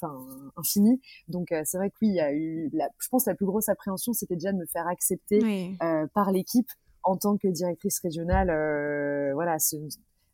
[0.00, 0.24] enfin
[0.56, 1.00] infini.
[1.28, 3.46] Donc euh, c'est vrai que oui, il y a eu, la, je pense la plus
[3.46, 6.68] grosse appréhension, c'était déjà de me faire accepter euh, par l'équipe
[7.02, 8.50] en tant que directrice régionale.
[8.50, 9.76] Euh, voilà, ce,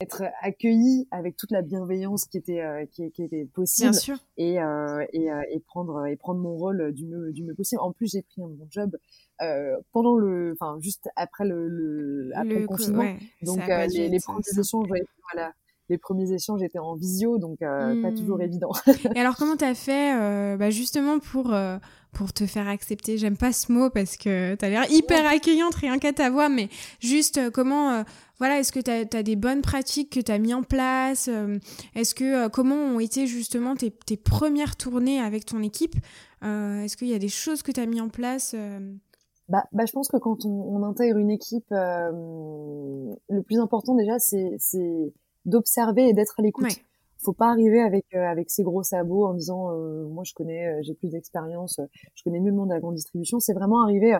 [0.03, 3.95] être accueillie avec toute la bienveillance qui était euh, qui, qui, était possible
[4.37, 7.93] et euh, et, et, prendre et prendre mon rôle du mieux du mieux possible en
[7.93, 8.97] plus j'ai pris un bon job
[9.41, 14.89] euh, pendant le enfin juste après le, le après le, confinement donc les, les échanges
[15.33, 15.53] voilà
[15.89, 18.43] les premiers échanges étaient en visio, donc pas toujours hmm.
[18.43, 18.71] évident.
[19.15, 21.55] Et alors, comment tu as fait bah, justement pour,
[22.13, 23.19] pour te faire accepter?
[23.19, 26.49] J'aime pas ce mot parce que tu as l'air hyper accueillante, rien qu'à ta voix,
[26.49, 26.69] mais
[27.01, 28.05] juste comment
[28.39, 31.29] voilà, est-ce que tu as, des bonnes pratiques que tu as mis en place
[31.95, 35.97] Est-ce que comment ont été justement tes, tes premières tournées avec ton équipe?
[36.43, 38.57] Est-ce qu'il y a des choses que tu as mis en place
[39.49, 42.11] bah, bah, je pense que quand on, on intègre une équipe, euh,
[43.29, 45.13] le plus important déjà, c'est, c'est
[45.45, 46.65] d'observer et d'être à l'écoute.
[46.65, 46.85] Ouais.
[47.19, 50.83] Faut pas arriver avec euh, avec ses gros sabots en disant euh, moi je connais,
[50.83, 51.81] j'ai plus d'expérience,
[52.15, 53.39] je connais mieux le monde de la grande distribution.
[53.39, 54.17] C'est vraiment arriver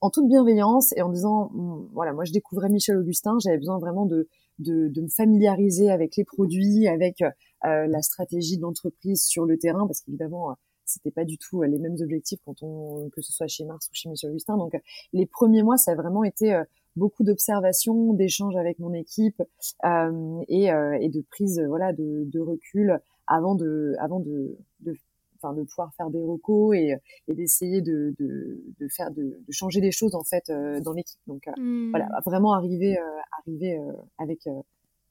[0.00, 3.78] en toute bienveillance et en disant hum, voilà moi je découvrais Michel Augustin, j'avais besoin
[3.78, 7.22] vraiment de, de, de me familiariser avec les produits, avec
[7.62, 11.78] la stratégie de l'entreprise sur le terrain parce qu'évidemment c'était pas du tout euh, les
[11.78, 14.56] mêmes objectifs quand on que ce soit chez Mars ou chez Michel Augustin.
[14.56, 14.80] Donc euh,
[15.12, 16.64] les premiers mois, ça a vraiment été euh,
[16.96, 19.42] beaucoup d'observations, d'échanges avec mon équipe
[19.84, 24.94] euh, et, et, de prise voilà de, de, recul avant de avant de, de
[25.42, 26.94] Enfin, de pouvoir faire des recos et,
[27.28, 30.50] et d'essayer de, de, de, faire de, de, changer les choses en fait
[30.82, 31.90] dans l'équipe donc mmh.
[31.90, 32.96] voilà vraiment arriver
[33.42, 33.78] arriver
[34.16, 34.48] avec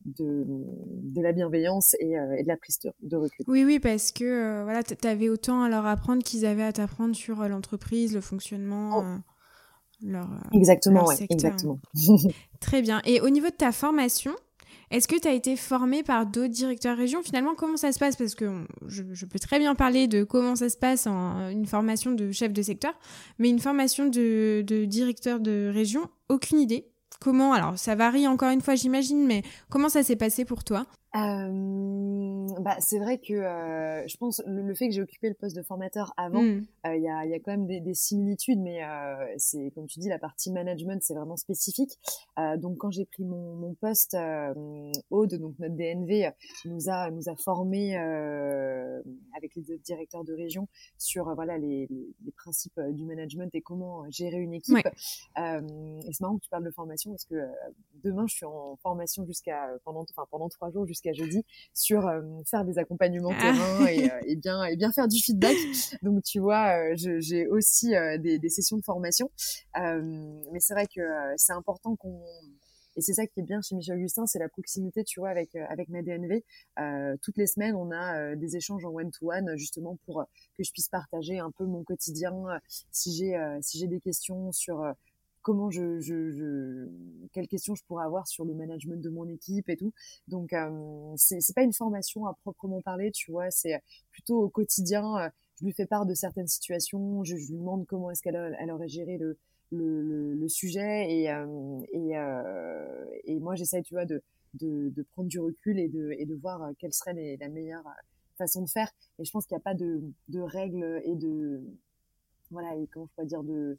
[0.06, 3.46] de, de la bienveillance et, euh, et, de la prise de, recul.
[3.48, 6.74] Oui, oui, parce que euh, voilà, tu avais autant à leur apprendre qu'ils avaient à
[6.74, 9.00] t'apprendre sur euh, l'entreprise, le fonctionnement.
[9.00, 9.20] Oh.
[10.04, 11.80] Leur, exactement, ouais, exactement.
[12.60, 13.02] Très bien.
[13.06, 14.34] Et au niveau de ta formation,
[14.92, 18.16] est-ce que tu as été formé par d'autres directeurs région Finalement, comment ça se passe?
[18.16, 21.66] Parce que je, je, peux très bien parler de comment ça se passe en une
[21.66, 22.94] formation de chef de secteur,
[23.40, 26.86] mais une formation de, de directeur de région, aucune idée.
[27.20, 30.86] Comment Alors, ça varie encore une fois, j'imagine, mais comment ça s'est passé pour toi?
[31.16, 35.36] Euh, bah, c'est vrai que euh, je pense le, le fait que j'ai occupé le
[35.36, 38.60] poste de formateur avant, euh, il y, a, y, a, quand même des, des similitudes,
[38.60, 42.00] mais euh, c'est comme tu dis, la partie management, c'est vraiment spécifique.
[42.40, 44.18] Euh, donc quand j'ai pris mon, mon poste,
[45.10, 46.32] Aude, donc notre DNV,
[46.66, 52.80] nous a nous a formé avec les directeurs de région sur voilà les, les, principes
[52.92, 54.78] du management et comment gérer une équipe.
[54.78, 57.36] et c'est marrant que tu parles de formation parce que
[58.04, 62.08] demain je suis en formation jusqu'à pendant enfin pendant trois jours jusqu'à jusqu'à jeudi sur
[62.08, 63.42] euh, faire des accompagnements ah.
[63.42, 65.56] terrain et, euh, et, bien et bien faire du feedback.
[66.02, 69.30] Donc tu vois, euh, j'ai aussi des, des, sessions de formation,
[69.76, 71.02] mais c'est vrai que
[71.38, 72.22] c'est important qu'on
[72.96, 75.56] et c'est ça qui est bien chez Michel Augustin, c'est la proximité, tu vois, avec
[75.56, 76.44] avec ma DNV.
[76.80, 80.24] Euh, toutes les semaines, on a des échanges en one-to-one, justement pour
[80.56, 82.34] que je puisse partager un peu mon quotidien,
[82.92, 84.86] si j'ai si j'ai des questions sur
[85.44, 86.88] comment je, je, je,
[87.34, 89.94] quelles questions je pourrais avoir sur le management de mon équipe et tout.
[90.28, 94.50] Donc euh, c'est c'est pas une formation à proprement parler, tu vois, c'est plutôt au
[94.50, 95.18] quotidien.
[95.18, 95.30] Euh,
[95.60, 98.72] je lui fais part de certaines situations, je, je lui demande comment est-ce qu'elle elle
[98.72, 99.38] aurait géré le
[99.72, 104.22] le, le, sujet et euh, et, euh, et moi j'essaie, tu vois, de,
[104.56, 107.84] de, de prendre du recul et de et de voir quelle serait les, la meilleure
[108.38, 108.92] façon de faire.
[109.20, 111.62] Et je pense qu'il n'y a pas de de règles et de
[112.52, 113.78] voilà et comment je pourrais dire de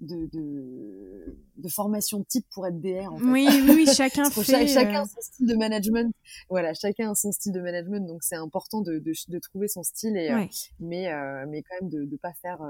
[0.00, 3.12] de, de, de, formation type pour être DR.
[3.12, 3.24] En fait.
[3.24, 4.66] Oui, oui, chacun fait.
[4.66, 6.14] chacun euh, son style de management.
[6.48, 9.82] Voilà, chacun a son style de management, donc c'est important de, de, de, trouver son
[9.82, 10.44] style, et, euh,
[10.80, 12.60] mais, euh, mais quand même de ne pas faire,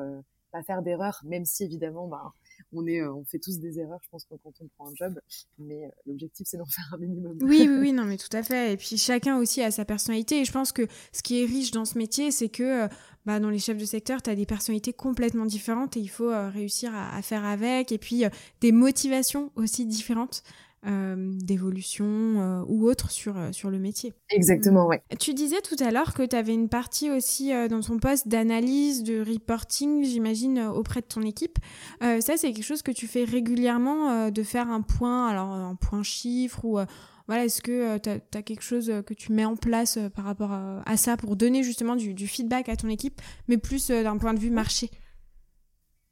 [0.52, 2.32] pas faire d'erreur, même si évidemment, bah,
[2.72, 5.20] on est, on fait tous des erreurs, je pense, quand on prend un job,
[5.58, 7.38] mais l'objectif c'est d'en faire un minimum.
[7.42, 8.72] Oui, oui, oui, non, mais tout à fait.
[8.72, 11.70] Et puis chacun aussi a sa personnalité, et je pense que ce qui est riche
[11.70, 12.88] dans ce métier, c'est que
[13.28, 16.30] bah, dans les chefs de secteur, tu as des personnalités complètement différentes et il faut
[16.30, 17.92] euh, réussir à, faire avec.
[17.92, 18.30] Et puis, euh,
[18.62, 20.42] des motivations aussi différentes.
[20.86, 24.14] Euh, d'évolution ou autre sur, sur le métier.
[24.30, 25.02] Exactement, ouais.
[25.18, 29.02] Tu disais tout à l'heure que tu avais une partie aussi dans ton poste d'analyse,
[29.02, 31.58] de reporting, j'imagine, auprès de ton équipe.
[32.00, 36.04] ça, c'est quelque chose que tu fais régulièrement, de faire un point, alors un point
[36.04, 36.78] chiffre ou
[37.26, 40.96] voilà, est-ce que tu as, quelque chose que tu mets en place par rapport à,
[40.96, 44.38] ça pour donner justement du, du, feedback à ton équipe, mais plus d'un point de
[44.38, 44.90] vue marché?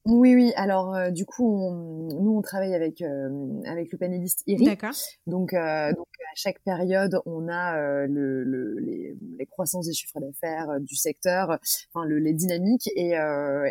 [0.07, 0.53] Oui, oui.
[0.55, 4.64] Alors, euh, du coup, nous, on travaille avec euh, avec le panéliste IRI.
[4.64, 4.95] D'accord.
[5.27, 10.21] Donc, euh, donc, à chaque période, on a le, le, les, les, croissances des chiffres
[10.21, 11.59] d'affaires du secteur,
[11.92, 12.88] enfin, le, les dynamiques.
[12.95, 13.14] Et,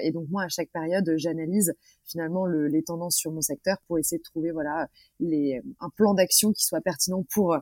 [0.02, 3.98] et donc, moi, à chaque période, j'analyse finalement le, les tendances sur mon secteur pour
[3.98, 4.88] essayer de trouver, voilà,
[5.20, 7.58] les, un plan d'action qui soit pertinent pour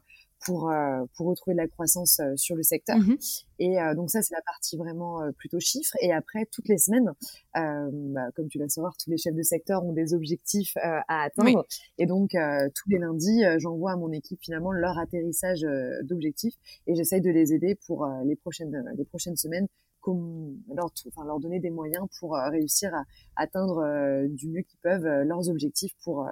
[0.45, 2.97] pour euh, pour retrouver de la croissance euh, sur le secteur.
[2.97, 3.17] Mhm.
[3.59, 5.95] Et euh, donc ça c'est la partie vraiment plutôt chiffres.
[6.01, 7.11] Et après toutes les semaines,
[7.53, 11.65] bah, comme tu vas savoir, tous les chefs de secteur ont des objectifs à atteindre.
[11.97, 15.65] Et donc tous les lundis, j'envoie à mon équipe finalement leur atterrissage
[16.03, 16.55] d'objectifs
[16.87, 19.67] et j'essaye de les aider pour les prochaines les prochaines semaines
[20.01, 23.03] comme leur, enfin, leur donner des moyens pour réussir à
[23.37, 26.27] atteindre du mieux qu'ils peuvent leurs objectifs pour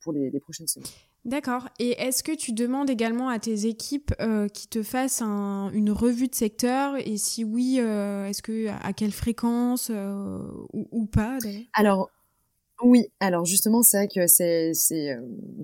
[0.00, 0.88] pour les, les prochaines semaines.
[1.28, 1.68] D'accord.
[1.78, 6.26] Et est-ce que tu demandes également à tes équipes euh, qui te fassent une revue
[6.26, 6.96] de secteur?
[6.96, 10.38] Et si oui, euh, est-ce que à quelle fréquence euh,
[10.72, 11.36] ou, pas
[11.74, 12.08] Alors
[12.82, 13.08] oui.
[13.20, 15.18] Alors justement, c'est vrai que c'est c'est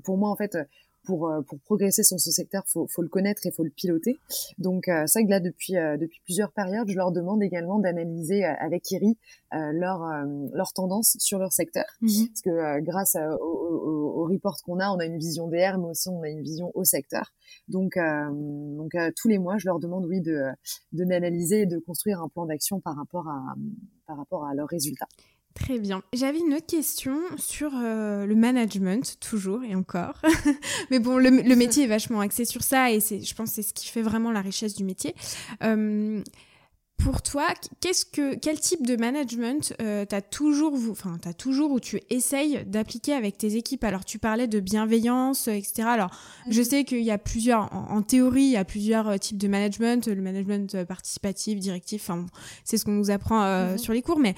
[0.04, 0.54] pour moi en fait
[1.04, 4.18] pour, euh, pour progresser sur ce secteur, faut, faut le connaître et faut le piloter.
[4.58, 7.78] Donc euh, c'est vrai que là depuis euh, depuis plusieurs périodes, je leur demande également
[7.78, 9.16] d'analyser avec Iri
[9.52, 10.02] leur
[10.52, 12.26] leur tendance sur leur secteur, mhm.
[12.28, 15.90] parce que grâce au, au, au, report qu'on a, on a une vision DR, mais
[15.90, 17.32] aussi on a une vision au secteur.
[17.68, 20.46] Donc donc tous les mois, je leur demande oui de
[20.92, 23.54] de d'analyser et de construire un plan d'action par rapport à
[24.06, 25.08] par rapport à leurs résultats.
[25.54, 26.02] Très bien.
[26.12, 30.20] J'avais une autre question sur euh, le management, toujours et encore.
[30.90, 33.62] Mais bon, le, métier est vachement axé sur ça et c'est, je pense que c'est
[33.62, 35.14] ce qui fait vraiment la richesse du métier.
[35.62, 36.22] Euh,
[36.96, 37.46] pour toi,
[37.80, 42.64] qu'est-ce que, quel type de management euh, t'as toujours, enfin, t'as toujours où tu essayes
[42.66, 43.84] d'appliquer avec tes équipes?
[43.84, 45.82] Alors, tu parlais de bienveillance, etc.
[45.82, 46.10] Alors,
[46.48, 46.64] je mhm.
[46.66, 50.22] sais qu'il y a plusieurs, en, théorie, il y a plusieurs types de management, le
[50.22, 52.08] management participatif, directif.
[52.08, 52.26] Enfin,
[52.64, 53.78] c'est ce qu'on nous apprend mhm.
[53.78, 54.18] sur les cours.
[54.18, 54.34] Mais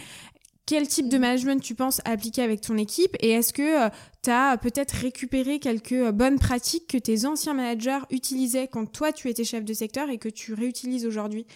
[0.67, 3.89] quel type de management tu penses appliquer avec ton équipe et est-ce que euh,
[4.23, 9.13] tu as peut-être récupéré quelques euh, bonnes pratiques que tes anciens managers utilisaient quand toi
[9.13, 11.47] tu étais chef de secteur et que tu réutilises aujourd'hui?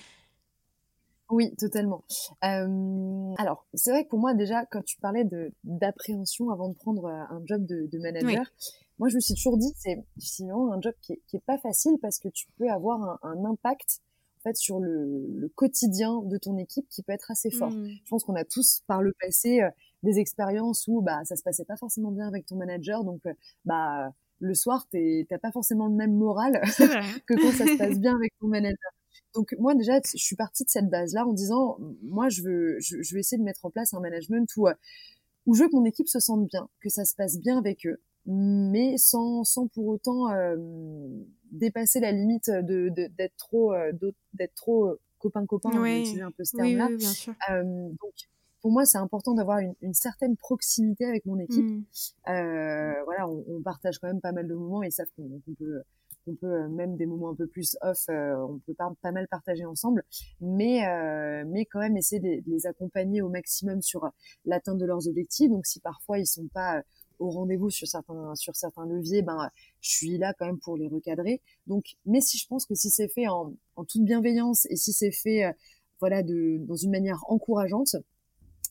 [1.29, 2.05] Oui, totalement.
[2.44, 6.75] Euh, alors, c'est vrai que pour moi, déjà, quand tu parlais de d'appréhension avant de
[6.75, 8.44] prendre un job de, manager,
[8.99, 12.18] moi, je me suis toujours dit, c'est finalement un job qui est, pas facile parce
[12.18, 14.01] que tu peux avoir un impact
[14.40, 17.70] en fait sur le, le, quotidien de ton équipe qui peut être assez fort.
[17.70, 17.88] Mmh.
[18.05, 19.70] Je pense qu'on a tous par le passé euh,
[20.03, 23.35] des expériences où bah ça se passait pas forcément bien avec ton manager, donc euh,
[23.64, 26.61] bah le soir t'as pas forcément le même moral
[27.26, 28.90] que quand ça se passe bien avec ton manager.
[29.35, 32.76] Donc moi déjà je suis partie de cette base là en disant moi je veux
[32.81, 34.74] je, je, veux essayer de mettre en place un management où euh,
[35.46, 37.87] où je veux que mon équipe se sente bien, que ça se passe bien avec
[37.87, 40.57] eux, mais sans sans pour autant euh,
[41.51, 43.93] dépasser la limite de d'être trop euh,
[44.35, 46.21] d'être trop euh, copain copain oui.
[46.21, 46.89] un peu ce terme là
[47.51, 48.13] euh, donc
[48.61, 51.85] pour moi c'est important d'avoir une, une, certaine proximité avec mon équipe mm.
[52.29, 55.41] euh, voilà on, on, partage quand même pas mal de moments et ils savent qu'on
[55.59, 55.83] peut
[56.27, 59.65] on peut même des moments un peu plus off, on peut pas, pas mal partager
[59.65, 60.05] ensemble,
[60.41, 64.09] mais euh, mais quand même essayer de, de, les accompagner au maximum sur
[64.45, 65.51] l'atteinte de leurs objectifs.
[65.51, 66.83] Donc si parfois ils sont pas
[67.21, 70.89] au rendez-vous sur certains sur certains leviers, ben je suis là quand même pour les
[70.89, 71.41] recadrer.
[71.67, 74.93] Donc, mais si je pense que si c'est fait en, en, toute bienveillance et si
[74.93, 75.53] c'est fait euh,
[76.01, 77.97] voilà de dans une manière encourageante,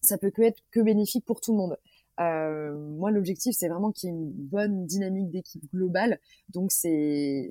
[0.02, 1.78] ça peut que être que bénéfique pour tout le monde.
[2.20, 6.20] Euh, moi, l'objectif, c'est vraiment qu'il y ait une bonne dynamique d'équipe globale.
[6.50, 7.50] Donc, c'est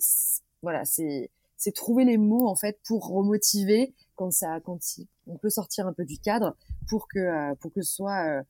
[0.62, 4.78] voilà, c'est c'est trouver les mots en fait pour remotiver quand ça quand
[5.26, 6.56] on peut sortir un peu du cadre
[6.88, 8.42] pour que euh, pour que ce soit euh,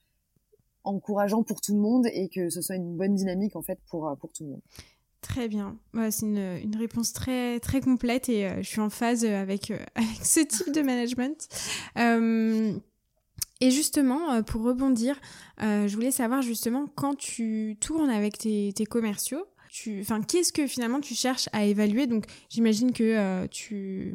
[0.88, 4.08] encourageant pour tout le monde et que ce soit une bonne dynamique en fait pour,
[4.08, 4.62] euh, pour tout le monde.
[5.20, 5.76] Très bien.
[6.10, 10.24] c'est une, réponse très, très complète et euh, je suis en phase avec, euh, avec
[10.24, 11.48] ce type de management.
[13.60, 15.20] et justement, pour rebondir,
[15.58, 19.44] je voulais savoir justement quand tu tournes avec tes, commerciaux,
[20.28, 22.06] qu'est-ce que finalement tu cherches à évaluer?
[22.06, 24.14] Donc, j'imagine que tu,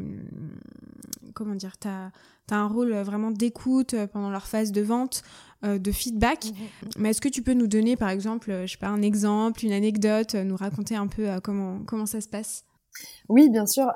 [1.34, 2.12] comment dire, tu as,
[2.50, 5.24] as, un rôle vraiment d'écoute pendant leur phase de vente.
[5.64, 6.46] Euh, de feedback.
[6.46, 6.90] Mhm.
[6.98, 9.64] Mais est-ce que tu peux nous donner, par exemple, euh, je sais pas, un exemple,
[9.64, 12.66] une anecdote, euh, nous raconter un peu comment, comment ça se passe?
[13.30, 13.88] Oui, bien sûr.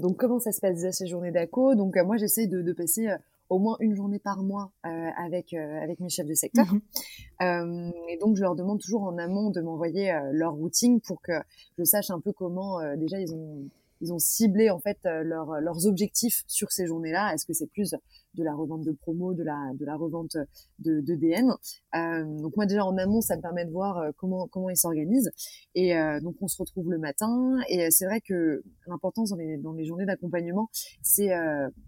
[0.00, 3.08] donc, comment ça se passe déjà ces journées d'ACO Donc, moi, j'essaie de, passer
[3.48, 6.66] au moins une journée par mois avec avec mes chefs de secteur.
[6.72, 7.92] Mhm.
[8.08, 11.32] et donc je leur demande toujours en amont de m'envoyer leur routing pour que
[11.78, 13.68] je sache un peu comment déjà ils ont
[14.00, 17.32] ils ont ciblé en fait euh, leurs objectifs sur ces journées-là.
[17.34, 17.94] Est-ce que c'est plus
[18.36, 20.36] de la revente de promo, de la de la revente
[20.78, 21.50] de, de DN
[21.94, 24.76] euh, Donc moi déjà en amont, ça me permet de voir euh, comment comment ils
[24.76, 25.30] s'organisent.
[25.74, 27.56] Et euh, donc on se retrouve le matin.
[27.68, 30.68] Et c'est vrai que l'importance dans les dans les journées d'accompagnement,
[31.02, 31.30] c'est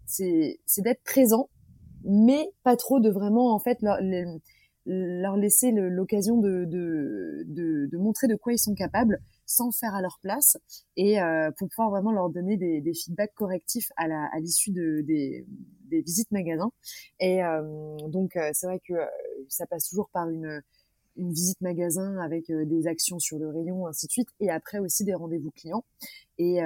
[0.07, 1.49] c'est d'être présent,
[2.05, 3.99] mais pas trop de vraiment en fait leur,
[4.87, 9.95] leur laisser l'occasion de, de, de, de montrer de quoi ils sont capables sans faire
[9.95, 10.59] à leur place
[10.97, 15.47] et euh, pour pouvoir vraiment leur donner des, feedbacks correctifs à l'issue de des,
[15.91, 16.71] visites magasins
[17.19, 18.95] et euh, donc euh, c'est vrai que
[19.49, 20.63] ça passe toujours par une
[21.17, 25.15] visite magasin avec des actions sur le rayon, ainsi de suite, et après aussi des
[25.15, 25.85] rendez-vous clients.
[26.37, 26.61] Et,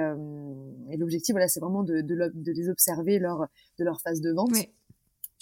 [0.95, 3.47] l'objectif, voilà, c'est vraiment de, de, de, les observer lors
[3.79, 4.51] de leur phase de vente.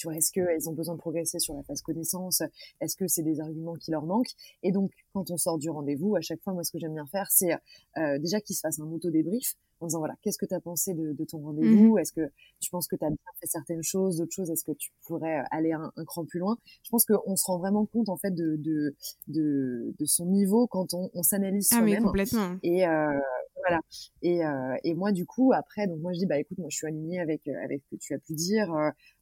[0.01, 2.41] Tu vois, est-ce qu'elles ont besoin de progresser sur la phase connaissance?
[2.79, 4.33] Est-ce que c'est des arguments qui leur manquent?
[4.63, 7.05] Et donc, quand on sort du rendez-vous, à chaque fois, moi, ce que j'aime bien
[7.05, 7.53] faire, c'est
[7.97, 10.95] euh, déjà qu'ils se fassent un auto-débrief en disant voilà, qu'est-ce que tu as pensé
[10.95, 11.93] de, ton rendez-vous?
[11.93, 11.99] Mmh.
[11.99, 14.49] Est-ce que tu penses que tu as bien fait certaines choses, d'autres choses?
[14.49, 16.57] Est-ce que tu pourrais euh, aller un, cran plus loin?
[16.83, 18.95] Je pense qu'on se rend vraiment compte en fait de de,
[19.27, 22.03] de, son niveau quand on, on s'analyse ah, soi-même.
[22.03, 22.57] complètement.
[22.63, 23.19] Et euh,
[23.67, 23.81] voilà.
[24.21, 26.77] Et, euh, et moi du coup après donc moi je dis bah écoute moi je
[26.77, 28.71] suis alignée avec avec ce que tu as pu dire.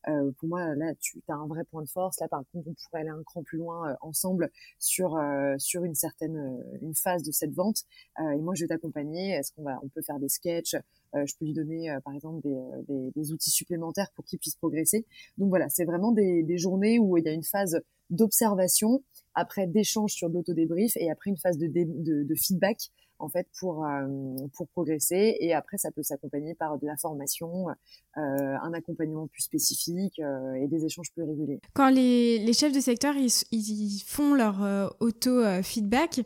[0.07, 2.19] Euh, pour moi, là, tu as un vrai point de force.
[2.19, 5.83] Là, par contre, on pourrait aller un cran plus loin euh, ensemble sur euh, sur
[5.83, 7.83] une certaine une phase de cette vente.
[8.19, 9.31] et moi, je vais t'accompagner.
[9.31, 10.75] Est-ce qu'on va, on peut faire des sketchs?
[11.13, 12.55] Je peux lui donner, par exemple, des,
[12.87, 15.07] des, des, outils supplémentaires pour qu'il puisse progresser.
[15.39, 19.65] Donc voilà, c'est vraiment des, des journées où il y a une phase d'observation, après
[19.65, 23.85] d'échange sur de l'autodébrief et après une phase de, de, de feedback en fait pour
[23.85, 24.07] euh,
[24.55, 25.37] pour progresser.
[25.39, 27.71] Et après ça peut s'accompagner par de la formation euh,
[28.17, 31.61] un accompagnement plus spécifique euh, et des échanges plus réguliers.
[31.73, 36.21] Quand les, les chefs de secteur ils, ils font leur auto feedback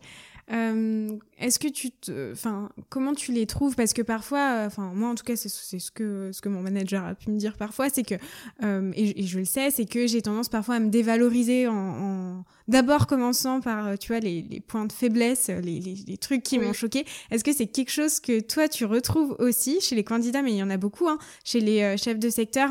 [0.51, 3.75] euh, est-ce que tu te, enfin, comment tu les trouves?
[3.75, 7.05] Parce que parfois, enfin, moi en tout cas, c'est ce que ce que mon manager
[7.05, 8.15] a pu me dire parfois, c'est que
[8.63, 12.45] euh, et, je le sais, c'est que j'ai tendance parfois à me dévaloriser en, en...
[12.67, 16.59] d'abord commençant par, tu vois, les, les points de faiblesse, les, les, les trucs qui
[16.59, 17.05] m'ont choqué.
[17.31, 20.57] Est-ce que c'est quelque chose que toi tu retrouves aussi chez les candidats, mais il
[20.57, 22.69] y en a beaucoup, hein, chez les euh, chefs de secteur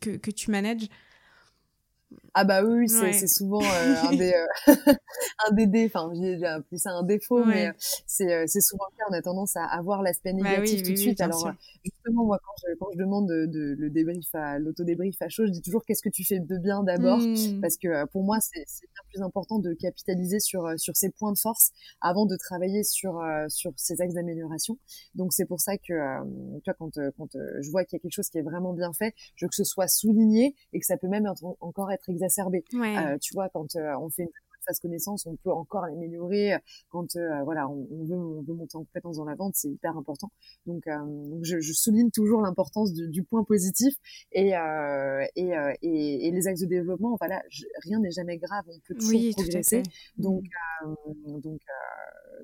[0.00, 0.88] que que tu manages
[2.34, 4.74] ah bah oui, c'est souvent euh, un des euh,
[5.48, 6.38] un des dé, enfin j'ai
[6.78, 7.72] ça un défaut, mais euh,
[8.06, 9.04] c'est c'est souvent le cas.
[9.10, 11.20] On a tendance à avoir l'aspect bah négatif tout de suite.
[11.20, 11.52] Alors
[11.84, 15.28] justement moi quand je quand je demande de, de le débrief à l'auto débrief à
[15.28, 17.60] chaud, je dis toujours qu'est-ce que tu fais de bien d'abord, mmh.
[17.60, 21.38] parce que pour moi c'est bien plus important de capitaliser sur sur ses points de
[21.38, 24.78] force avant de travailler sur sur ses axes d'amélioration.
[25.14, 25.82] Donc c'est pour ça que
[26.60, 28.92] tu vois quand quand je vois qu'il y a quelque chose qui est vraiment bien
[28.92, 31.26] fait, je veux que ce soit souligné et que ça peut même
[31.60, 32.64] encore être exacerbé.
[32.74, 34.28] Euh, tu vois, quand euh, on fait une
[34.66, 36.54] phase connaissance, on peut encore l'améliorer.
[36.90, 39.96] Quand euh, voilà, on, veut, on veut monter en compétence dans la vente, c'est hyper
[39.96, 40.30] important.
[40.66, 43.94] Donc, donc je, je, souligne toujours l'importance du, point positif
[44.32, 44.50] et,
[45.36, 45.52] et,
[45.82, 47.16] et, et, les axes de développement.
[47.18, 47.42] Voilà,
[47.84, 49.82] rien n'est jamais grave, on peut toujours progresser.
[50.18, 50.44] Donc,
[50.84, 51.40] mmh.
[51.40, 51.60] donc,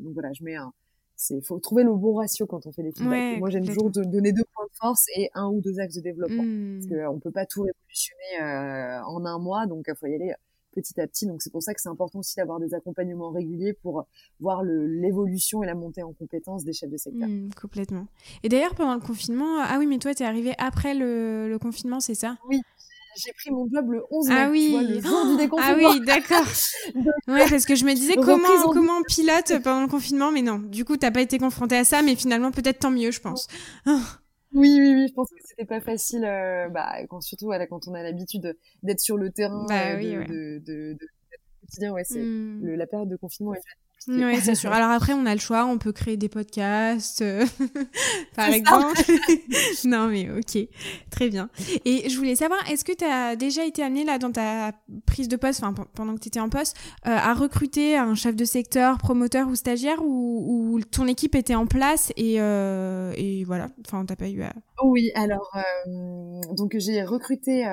[0.01, 0.72] donc voilà, je mets un
[1.17, 3.39] c'est faut trouver le bon ratio quand on fait des feedbacks.
[3.39, 6.45] Moi, j'aime toujours donner deux points de force et un ou deux axes de développement
[6.45, 6.81] mmh.
[6.89, 10.35] parce qu'on peut pas tout révolutionner euh, en un mois, donc il faut y aller
[10.73, 11.27] petit à petit.
[11.27, 14.07] Donc c'est pour ça que c'est important aussi d'avoir des accompagnements réguliers pour
[14.41, 17.29] voir l'évolution et la montée en compétences des chefs de secteur.
[17.29, 18.07] Mmh, complètement.
[18.43, 21.59] Et d'ailleurs pendant le confinement, ah oui, mais toi tu es arrivé après le, le
[21.59, 22.37] confinement, c'est ça?
[22.49, 22.61] Oui
[23.17, 24.67] j'ai pris mon job le 11 mai, ah oui.
[24.67, 25.89] Tu vois, le jour du déconfinement.
[25.89, 26.47] Ah oui, d'accord.
[27.29, 30.59] ouais, parce que je me disais comment comment pilote pendant le confinement, mais non.
[30.59, 33.49] Du coup, t'as pas été confronté à ça, mais finalement peut-être tant mieux, je pense.
[34.53, 37.89] Oui, oui, oui, je pense que c'était pas facile, euh, bah, quand, surtout voilà, quand
[37.89, 40.99] on a l'habitude d'être sur le terrain, bah, euh, de, de, de, de,
[41.61, 42.75] quotidien, ouais, c'est mmh.
[42.75, 43.61] la période de confinement est
[44.09, 44.72] oui, c'est sûr.
[44.72, 47.44] Alors après, on a le choix, on peut créer des podcasts, euh,
[48.36, 49.01] par exemple.
[49.84, 50.59] non, mais ok,
[51.11, 51.49] très bien.
[51.84, 54.72] Et je voulais savoir, est-ce que tu as déjà été amené là dans ta
[55.07, 56.76] prise de poste, enfin pendant que tu étais en poste,
[57.07, 61.66] euh, à recruter un chef de secteur, promoteur ou stagiaire, ou, ton équipe était en
[61.66, 64.53] place et, euh, et voilà, enfin t'as pas eu à...
[64.84, 65.51] Oui, alors
[66.53, 67.64] donc j'ai recruté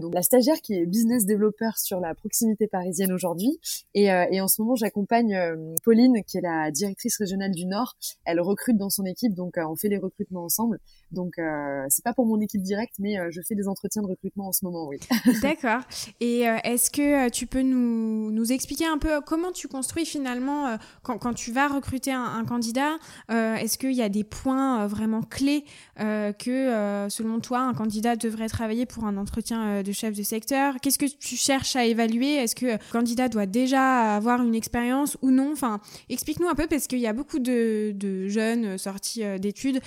[0.00, 3.58] donc la stagiaire qui est business developer sur la proximité parisienne aujourd'hui,
[3.94, 5.34] et, et en ce moment j'accompagne
[5.82, 7.94] Pauline, qui est la directrice régionale du Nord,
[8.24, 10.78] elle recrute dans son équipe, donc euh, on fait les recrutements ensemble.
[11.14, 14.08] Donc euh, c'est pas pour mon équipe directe, mais euh, je fais des entretiens de
[14.08, 14.98] recrutement en ce moment, oui.
[15.42, 15.80] D'accord.
[16.20, 21.50] Et est-ce que tu peux nous, expliquer un peu comment tu construis finalement quand, tu
[21.50, 22.96] vas recruter un, candidat
[23.28, 25.64] Est-ce qu'il y a des points vraiment clés
[25.96, 30.74] que selon toi un candidat devrait travailler pour un entretien de chef de secteur?
[30.82, 32.34] Qu'est-ce que tu cherches à évaluer?
[32.34, 35.52] Est-ce que le candidat doit déjà avoir une expérience ou non?
[35.52, 39.80] Enfin, explique-nous un peu parce qu'il y a beaucoup de, de jeunes sortis d'études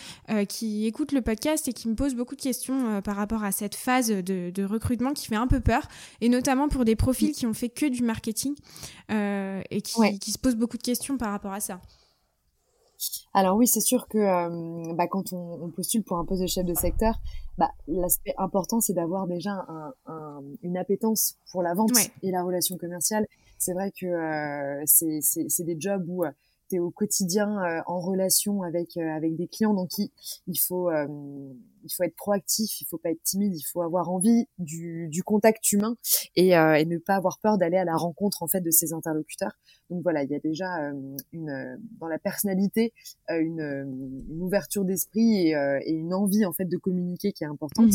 [0.47, 3.75] qui écoutent podcast et qui me posent beaucoup de questions euh, par rapport à cette
[3.75, 5.87] phase de, recrutement qui fait un peu peur,
[6.21, 8.53] et notamment pour des profils qui ont fait que du marketing
[9.11, 11.79] euh, et qui, qui, se posent beaucoup de questions par rapport à ça.
[13.33, 16.65] Alors oui, c'est sûr que euh, bah, quand on, postule pour un poste de chef
[16.65, 17.19] de secteur,
[17.57, 19.65] bah, l'aspect important, c'est d'avoir déjà
[20.07, 21.91] un, une appétence pour la vente
[22.23, 23.25] et la relation commerciale.
[23.57, 26.25] C'est vrai que c'est des jobs où
[26.69, 29.73] tu au quotidien euh, en relation avec euh, avec des clients.
[29.73, 30.09] Donc il,
[30.47, 31.07] il faut euh,
[31.83, 35.23] il faut être proactif il faut pas être timide il faut avoir envie du, du
[35.23, 35.95] contact humain
[36.35, 39.53] et, et ne pas avoir peur d'aller à la rencontre en fait de ses interlocuteurs.
[39.89, 40.67] Donc voilà il y a déjà
[41.31, 42.93] une dans la personnalité
[43.29, 43.61] une,
[44.29, 47.93] une ouverture d'esprit et, et, une envie en fait de communiquer qui est importante.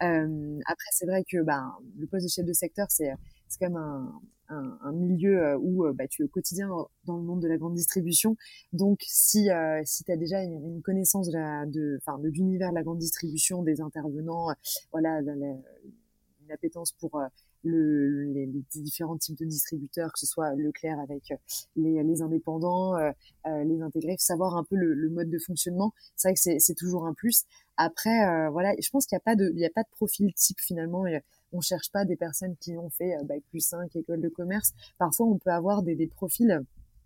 [0.00, 0.60] Mmh.
[0.66, 3.10] après c'est vrai que ben le poste de chef de secteur c'est
[3.48, 4.12] c'est quand même un
[4.52, 6.68] un, milieu où bah, tu es au quotidien
[7.04, 8.36] dans le monde de la grande distribution.
[8.72, 9.48] Donc, si,
[9.84, 14.48] si tu as déjà une, connaissance de, de l'univers de la grande distribution, des intervenants,
[14.90, 17.20] voilà, une appétence pour
[17.64, 21.36] le, les, les, différents types de distributeurs, que ce soit Leclerc avec euh,
[21.76, 23.10] les, les indépendants, euh,
[23.46, 25.92] euh, les intégrés, savoir un peu le, le mode de fonctionnement.
[26.16, 27.44] C'est vrai que c'est toujours un plus.
[27.76, 30.32] Après, euh, voilà, je pense qu'il n'y a pas de, il a pas de profil
[30.34, 31.06] type finalement.
[31.06, 31.20] Et
[31.52, 34.72] on cherche pas des personnes qui ont fait bac plus 5, école de commerce.
[34.98, 36.62] Parfois, on peut avoir des, des profils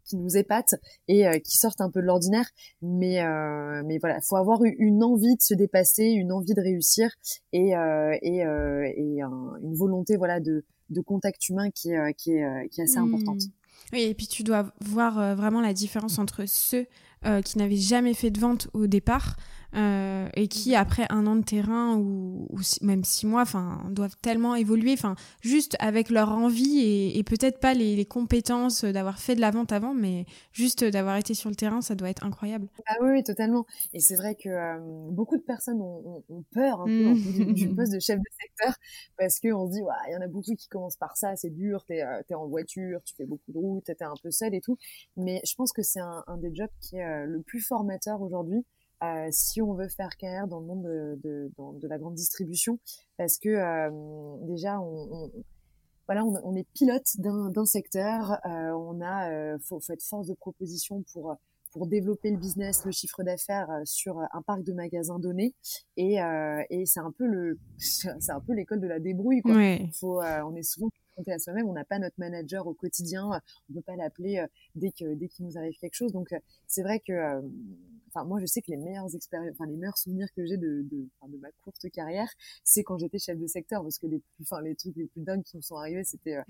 [0.06, 0.74] qui nous épatent
[1.08, 2.48] et euh, qui sortent un peu de l'ordinaire.
[2.82, 7.10] Mais euh, mais voilà, faut avoir une envie de se dépasser, une envie de réussir
[7.52, 12.68] et euh, et, et une volonté voilà de de contact humain qui est qui est
[12.70, 13.42] qui est assez importante.
[13.42, 13.92] Mmh.
[13.92, 16.86] Oui, et puis tu dois voir vraiment la différence entre ceux
[17.44, 19.36] qui n'avaient jamais fait de vente au départ
[19.76, 22.48] euh, et qui après un an de terrain ou,
[22.80, 26.80] même six mois enfin doivent tellement évoluer enfin juste avec leur envie
[27.14, 31.34] et, peut-être pas les, compétences d'avoir fait de la vente avant mais juste d'avoir été
[31.34, 32.68] sur le terrain ça doit être incroyable.
[32.86, 33.66] Ah oui, totalement.
[33.92, 34.78] Et c'est vrai que euh,
[35.10, 37.52] beaucoup de personnes ont, peur un peu mmh.
[37.52, 38.74] du, poste de chef de secteur
[39.18, 41.84] parce qu'on se dit il y en a beaucoup qui commencent par ça c'est dur
[41.84, 44.60] t'es euh, es en voiture tu fais beaucoup de routes t'es un peu seul et
[44.60, 44.78] tout.
[45.16, 48.64] Mais je pense que c'est un, un, des jobs qui est le plus formateur aujourd'hui
[49.02, 52.78] euh, si on veut faire carrière dans le monde de, de, de la grande distribution,
[53.16, 53.90] parce que euh,
[54.46, 55.30] déjà on, on,
[56.06, 60.28] voilà, on, on est pilote d'un secteur, euh, on a euh, faut, faut, être force
[60.28, 61.36] de proposition pour
[61.72, 65.54] pour développer le business, le chiffre d'affaires euh, sur un parc de magasins donné,
[65.98, 66.16] et,
[66.70, 69.54] et c'est un peu le c'est un peu l'école de la débrouille quoi.
[69.92, 70.88] Faut, on est souvent
[71.26, 73.30] à soi-même, on n'a pas notre manager au quotidien,
[73.70, 74.44] on peut pas l'appeler
[74.74, 76.34] dès que dès qu'il nous arrive quelque chose, donc
[76.66, 77.42] c'est vrai que
[78.08, 80.82] enfin moi je sais que les meilleures expériences, enfin les meilleurs souvenirs que j'ai de
[80.82, 82.28] de, de ma courte carrière,
[82.64, 85.22] c'est quand j'étais chef de secteur parce que les plus, enfin les trucs les plus
[85.22, 86.42] dingues qui me sont arrivés, c'était euh,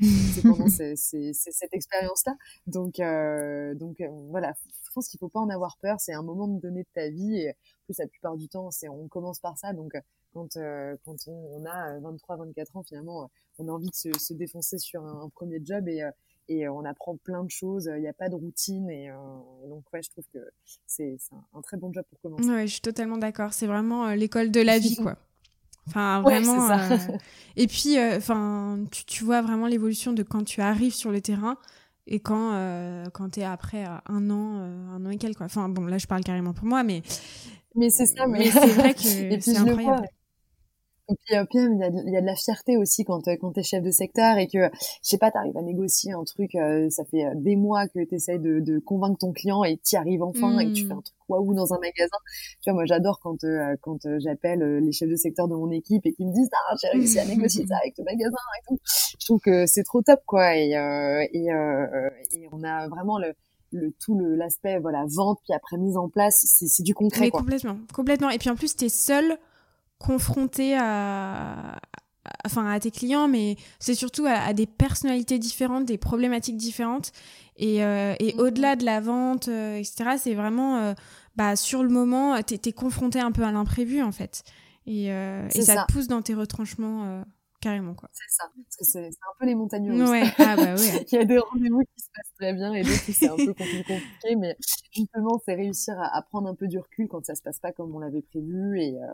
[0.43, 2.37] pendant cette expérience-là.
[2.67, 6.01] Donc euh, donc euh, voilà, je pense qu'il faut pas en avoir peur.
[6.01, 7.55] C'est un moment donné de ta vie et
[7.87, 9.73] plus la plupart du temps, c'est on commence par ça.
[9.73, 9.95] Donc
[10.37, 10.59] quand
[11.05, 15.05] quand on, a 23, 24 ans, finalement, on a envie de se, se défoncer sur
[15.05, 16.03] un, un premier job et
[16.49, 17.91] et on apprend plein de choses.
[17.95, 19.15] Il n'y a pas de routine et, euh,
[19.69, 20.39] donc ouais, je trouve que
[20.87, 21.17] c'est
[21.55, 22.49] un, très bon job pour commencer.
[22.49, 23.53] Ouais, je suis totalement d'accord.
[23.53, 25.17] C'est vraiment euh, l'école de la vie, quoi.
[25.89, 26.67] Enfin, vraiment.
[26.67, 26.93] Ça.
[26.93, 27.19] Euh,
[27.57, 31.57] et puis, enfin, tu, tu, vois vraiment l'évolution de quand tu arrives sur le terrain
[32.09, 32.53] et quand
[33.13, 34.61] quand t'es après un an,
[34.93, 35.39] un an et quelques.
[35.39, 35.47] Quoi.
[35.47, 37.03] Enfin, bon, là, je parle carrément pour moi, mais.
[37.75, 38.27] Mais c'est ça.
[38.27, 40.09] Mais, mais c'est vrai que c'est incroyable.
[41.09, 43.37] Et puis, euh, il y, a, il y a de la fierté aussi quand euh,
[43.41, 44.69] quand t'es chef de secteur et que je
[45.03, 48.59] sais pas, t'arrives à négocier un truc, euh, ça fait des mois que t'essayes de,
[48.61, 51.73] de convaincre ton client et t'y arrives enfin et tu fais un truc waouh dans
[51.73, 52.17] un magasin.
[52.61, 53.37] Tu vois, moi j'adore quand
[53.83, 56.89] quand j'appelle les chefs de secteur de mon équipe et qu'ils me disent ah j'ai
[56.89, 58.79] réussi à négocier ça avec le magasin et tout.
[59.21, 60.71] Je trouve que c'est trop top quoi et
[61.33, 63.33] et, et on a vraiment le
[63.73, 67.23] le tout le l'aspect voilà vente puis après mise en place c'est c'est du concret
[67.23, 67.41] Mais quoi.
[67.41, 69.39] complètement complètement et puis en plus t'es seul
[69.99, 71.79] confronté à,
[72.45, 77.13] enfin à tes clients, mais c'est surtout à, des personnalités différentes, des problématiques différentes.
[77.57, 80.95] Et, euh, et au-delà de la vente, euh, etc., c'est vraiment euh,
[81.37, 84.43] bah, sur le moment, tu es, confronté un peu à l'imprévu en fait.
[84.87, 87.25] Et, et ça, te pousse dans tes retranchements
[87.61, 88.09] carrément quoi.
[88.13, 90.11] C'est ça, parce que c'est un peu les montagnes russes.
[90.11, 90.25] Ouais.
[90.39, 91.07] Ah bah ouais.
[91.13, 93.37] Il y a des rendez-vous qui se passent très bien et d'autres qui c'est un
[93.37, 94.01] peu compliqué,
[94.37, 94.57] mais
[94.93, 97.95] justement c'est réussir à, prendre un peu du recul quand ça se passe pas comme
[97.95, 99.07] on l'avait prévu et euh,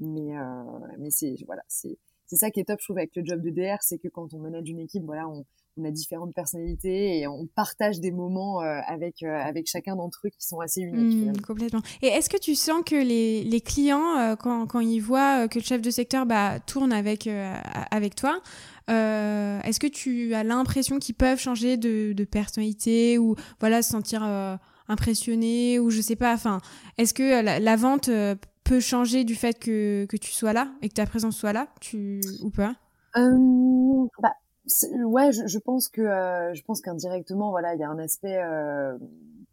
[0.00, 0.62] mais euh,
[0.98, 3.50] mais c'est voilà c'est c'est ça qui est top je trouve avec le job de
[3.50, 5.44] DR c'est que quand on manage une équipe voilà on
[5.78, 10.20] on a différentes personnalités et on partage des moments euh, avec euh, avec chacun d'entre
[10.26, 11.36] eux qui sont assez uniques.
[11.36, 11.82] Mmh, complètement.
[12.02, 15.58] Et est-ce que tu sens que les, les clients euh, quand, quand ils voient que
[15.58, 17.28] le chef de secteur bah, tourne avec
[17.90, 18.40] avec toi,
[18.88, 24.22] est-ce que tu as l'impression qu'ils peuvent changer de, de, personnalité ou voilà se sentir
[24.88, 26.32] impressionné ou je sais pas.
[26.34, 26.60] Enfin,
[26.96, 28.10] est-ce que la, vente
[28.68, 31.68] peut changer du fait que, que tu sois là et que ta présence soit là,
[31.80, 32.76] tu ou pas?
[33.14, 34.34] Bah,
[35.04, 38.36] ouais, je, je, pense que euh, je pense qu'indirectement, voilà, il y a un aspect
[38.36, 38.96] euh,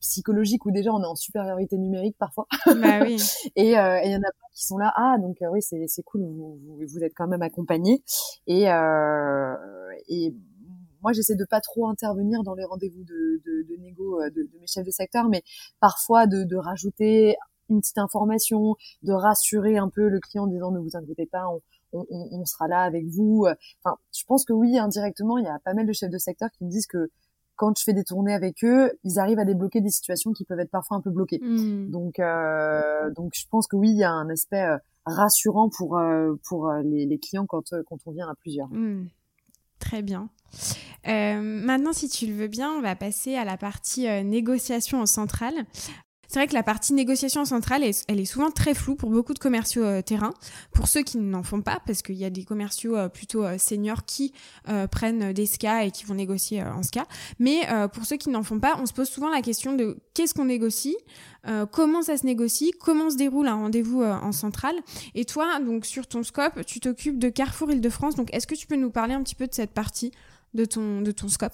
[0.02, 2.46] psychologique où déjà on est en supériorité numérique parfois.
[2.66, 3.18] Bah oui.
[3.56, 6.04] et euh, il y en a pas qui sont là, ah donc oui c'est c'est
[6.04, 8.04] cool, vous, vous, êtes quand même accompagné
[8.48, 8.64] et
[10.08, 10.36] et
[11.02, 14.60] moi j'essaie de pas trop intervenir dans les rendez-vous de, de, de négo de, de,
[14.60, 15.44] mes chefs de secteur, mais
[15.82, 17.36] parfois de, de rajouter
[17.70, 21.46] une petite information, de rassurer un peu le client en disant ne vous inquiétez pas,
[21.94, 23.46] on, on, sera là avec vous.
[23.84, 26.50] Enfin, je pense que oui, indirectement, il y a pas mal de chefs de secteur
[26.52, 27.10] qui me disent que
[27.56, 30.60] quand je fais des tournées avec eux, ils arrivent à débloquer des situations qui peuvent
[30.60, 31.40] être parfois un peu bloquées.
[31.42, 31.90] Hmm.
[31.90, 35.98] Donc, euh, donc je pense que oui, il y a un aspect euh, rassurant pour
[35.98, 38.68] euh, pour les, clients quand quand on vient à plusieurs.
[38.68, 39.08] Hmm.
[39.80, 40.30] Très bien.
[41.06, 45.66] maintenant, si tu le veux bien, on va passer à la partie négociation en centrale.
[46.28, 49.40] C'est vrai que la partie négociation centrale, elle est souvent très floue pour beaucoup de
[49.40, 50.34] commerciaux euh, terrain.
[50.72, 53.58] Pour ceux qui n'en font pas, parce qu'il y a des commerciaux euh, plutôt euh,
[53.58, 54.34] seniors qui
[54.92, 57.06] prennent des SCA et qui vont négocier en SCA.
[57.40, 57.62] Mais
[57.94, 60.46] pour ceux qui n'en font pas, on se pose souvent la question de qu'est-ce qu'on
[60.46, 60.98] négocie,
[61.72, 64.76] comment ça se négocie, comment se déroule un rendez-vous en centrale.
[65.14, 68.16] Et toi, donc sur ton scope, tu t'occupes de Carrefour Île-de-France.
[68.16, 70.12] Donc est-ce que tu peux nous parler un petit peu de cette partie
[70.54, 71.54] de ton, de ton scope?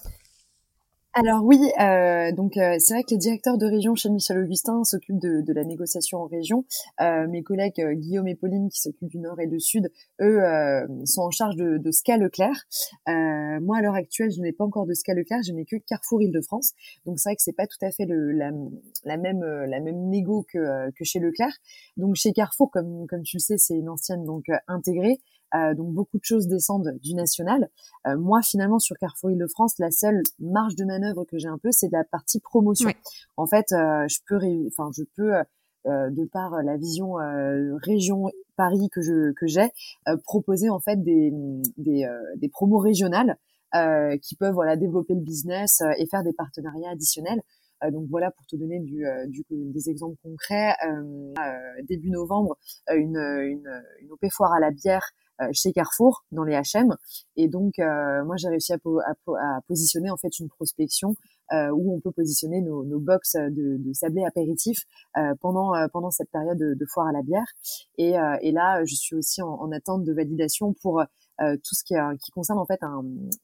[1.14, 4.82] Alors oui, euh, donc euh, c'est vrai que les directeurs de région chez Michel Augustin
[4.82, 6.64] s'occupent de, la négociation en région.
[7.02, 9.92] Euh, mes collègues euh, Guillaume et Pauline qui s'occupent du Nord et du Sud,
[10.22, 10.40] eux
[11.04, 12.64] sont en charge de, de Leclerc.
[13.60, 16.22] moi à l'heure actuelle, je n'ai pas encore de SCA Leclerc, je n'ai que Carrefour
[16.22, 16.72] Île-de-France.
[17.04, 18.50] Donc c'est vrai que c'est pas tout à fait le, la,
[19.04, 21.52] la, même la même négo que, que chez Leclerc.
[21.98, 25.18] Donc chez Carrefour, comme comme tu le sais, c'est une ancienne donc intégrée.
[25.54, 27.68] Euh, donc beaucoup de choses descendent du national.
[28.06, 31.70] Euh, moi, finalement, sur Carrefour Île-de-France, la seule marge de manœuvre que j'ai un peu,
[31.72, 32.90] c'est de la partie promotion.
[33.36, 34.38] En fait, euh, je peux,
[34.68, 35.32] enfin, je peux,
[35.84, 37.14] de par la vision
[37.82, 39.68] région Paris que je que j'ai,
[40.22, 41.32] proposer en fait des
[41.76, 43.36] des, des promos régionales
[44.22, 47.42] qui peuvent voilà développer le business et faire des partenariats additionnels.
[47.90, 50.72] donc voilà pour te donner du, du des exemples concrets.
[51.82, 52.56] début novembre,
[52.94, 56.94] une, une, une OP foire à la bière euh, chez Carrefour dans les H&M
[57.36, 61.14] et donc euh, moi j'ai réussi à, à, positionner en fait une prospection
[61.52, 64.78] euh, où on peut positionner nos, nos box de, de sablé apéritif
[65.40, 67.46] pendant pendant cette période de, de, foire à la bière.
[67.98, 71.04] Et, et là je suis aussi en, en attente de validation pour euh,
[71.38, 73.02] tout ce qui, est, qui concerne en fait un,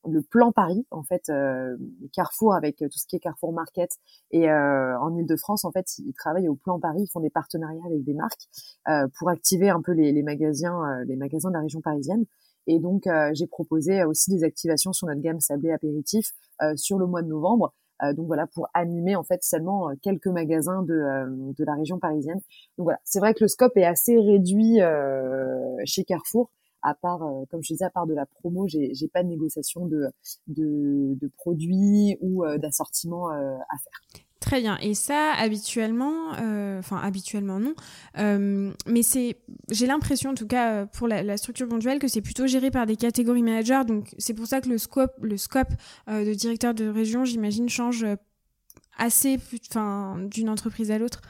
[0.09, 1.77] le plan Paris, en fait euh,
[2.13, 3.91] Carrefour avec tout ce qui est Carrefour Market
[4.31, 7.85] et euh, en Ile-de-France en fait ils travaillent au plan Paris, ils font des partenariats
[7.87, 8.49] avec des marques
[9.19, 12.25] pour activer un peu les, les magasins, les magasins de la région parisienne.
[12.67, 16.35] Et donc j'ai proposé aussi des activations sur notre gamme sablé apéritif
[16.77, 17.75] sur le mois de novembre.
[18.15, 22.41] donc voilà pour animer en fait seulement quelques magasins de, de la région parisienne.
[22.77, 24.79] Donc voilà, c'est vrai que le scope est assez réduit
[25.85, 26.51] chez Carrefour,
[26.83, 29.29] à part, euh, comme je disais, à part de la promo, j'ai, j'ai pas de
[29.29, 30.07] négociation de,
[30.47, 34.25] de, de produits ou euh, d'assortiment euh, à faire.
[34.41, 34.79] Très bien.
[34.79, 36.31] Et ça, habituellement,
[36.79, 37.75] enfin habituellement non,
[38.87, 39.37] mais c'est,
[39.69, 42.95] j'ai l'impression en tout cas pour la, structure ponctuelle que c'est plutôt géré par des
[42.95, 43.83] catégories managers.
[43.87, 45.73] Donc c'est pour ça que le scope, le scope
[46.07, 48.07] de directeur de région, j'imagine, change
[48.97, 51.21] assez, enfin, d'une entreprise à l'autre.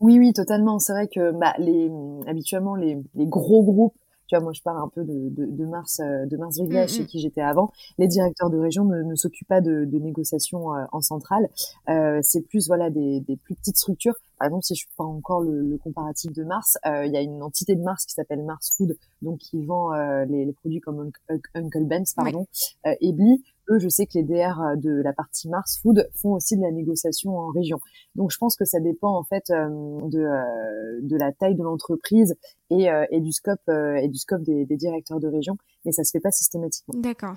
[0.00, 0.78] Oui, oui, totalement.
[0.78, 1.90] C'est vrai que bah, les,
[2.26, 3.94] habituellement les, les gros groupes
[4.40, 7.02] moi, je parle un peu de, de, de Mars, euh, de Mars Rigla, mm, chez
[7.02, 7.06] mm.
[7.06, 7.72] qui j'étais avant.
[7.98, 11.48] Les directeurs de région ne, ne s'occupent pas de, de négociations euh, en centrale.
[11.88, 14.14] Euh, c'est plus voilà des, des, plus petites structures.
[14.38, 17.20] Par exemple, si je prends encore le, le comparatif de Mars, euh, il y a
[17.20, 19.92] une entité de Mars qui s'appelle Mars Food, donc qui vend
[20.24, 21.12] les, les, produits comme
[21.54, 22.46] Uncle Ben's, pardon,
[22.84, 23.44] et Bli
[23.78, 26.70] je sais que les DR euh, de la partie Mars Food font aussi de la
[26.70, 27.78] négociation en région.
[28.14, 29.68] Donc, je pense que ça dépend en fait euh,
[30.08, 32.34] de, euh, de la taille de l'entreprise
[32.70, 36.10] et, et du scope et du scope des, des directeurs de région, mais ça se
[36.10, 36.98] fait pas systématiquement.
[36.98, 37.36] D'accord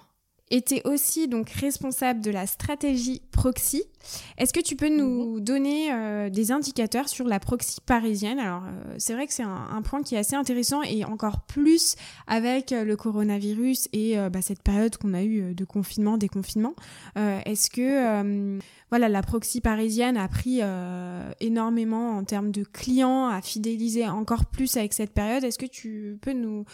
[0.51, 3.83] était aussi donc responsable de la stratégie proxy.
[4.37, 5.39] Est-ce que tu peux nous mhm.
[5.39, 8.37] donner euh, des indicateurs sur la proxy parisienne?
[8.37, 11.95] Alors euh, c'est vrai que c'est un, point qui est assez intéressant et encore plus
[12.27, 16.75] avec euh, le coronavirus et bah, cette période qu'on a eue de confinement, déconfinement.
[17.15, 20.61] Est-ce que voilà la proxy parisienne a pris
[21.39, 25.43] énormément en termes de clients, à fidéliser encore plus avec cette période?
[25.43, 26.65] Est-ce que tu peux nous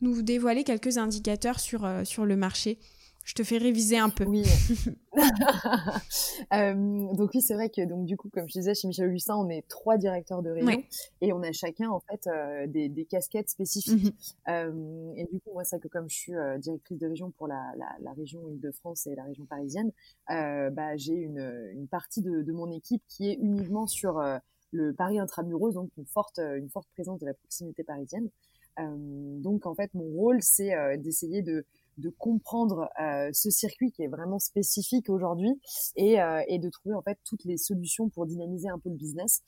[0.00, 2.78] nous dévoiler quelques indicateurs sur, sur le marché?
[3.24, 4.24] Je te fais réviser un peu.
[4.24, 4.42] Oui.
[6.54, 9.36] euh, donc oui, c'est vrai que donc du coup, comme je disais, chez Michel Augustin,
[9.36, 10.82] on est trois directeurs de région
[11.20, 14.14] et on a chacun en fait euh, des, des, casquettes spécifiques.
[14.48, 17.72] Euh, et du coup, moi, c'est que comme je suis directrice de région pour la,
[17.76, 19.92] la, la région Île-de-France et la région parisienne,
[20.28, 24.20] bah, j'ai une, une partie de, de, mon équipe qui est uniquement sur
[24.72, 28.28] le Paris intramuros, donc une forte, une forte présence de la proximité parisienne.
[28.78, 31.64] donc en fait, mon rôle, c'est d'essayer de
[31.98, 35.60] de comprendre euh, ce circuit qui est vraiment spécifique aujourd'hui
[35.96, 38.96] et, euh, et de trouver en fait toutes les solutions pour dynamiser un peu le
[38.96, 39.42] business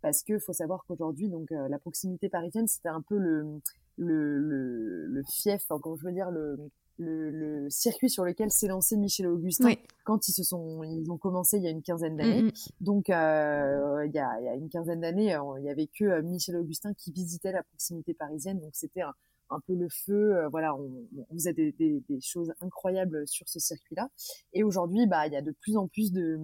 [0.00, 3.60] parce que faut savoir qu'aujourd'hui donc euh, la proximité parisienne c'était un peu le
[3.96, 6.56] le, le, le fief enfin, quand je veux dire le
[7.00, 9.72] le, le, circuit sur lequel s'est lancé Michel Augustin
[10.04, 12.42] quand ils se sont ils ont commencé il y a une quinzaine d'années.
[12.42, 12.70] Mm-hmm.
[12.80, 16.20] Donc euh, il, y a, il y a une quinzaine d'années, il y avait que
[16.22, 18.58] Michel Augustin qui visitait la proximité parisienne.
[18.58, 19.14] Donc c'était un,
[19.50, 20.36] un peu le feu.
[20.36, 20.90] Euh, voilà, on,
[21.30, 24.10] on faisait des, des, des, choses incroyables sur ce circuit-là.
[24.52, 26.38] Et aujourd'hui, bah, il y a de plus en plus de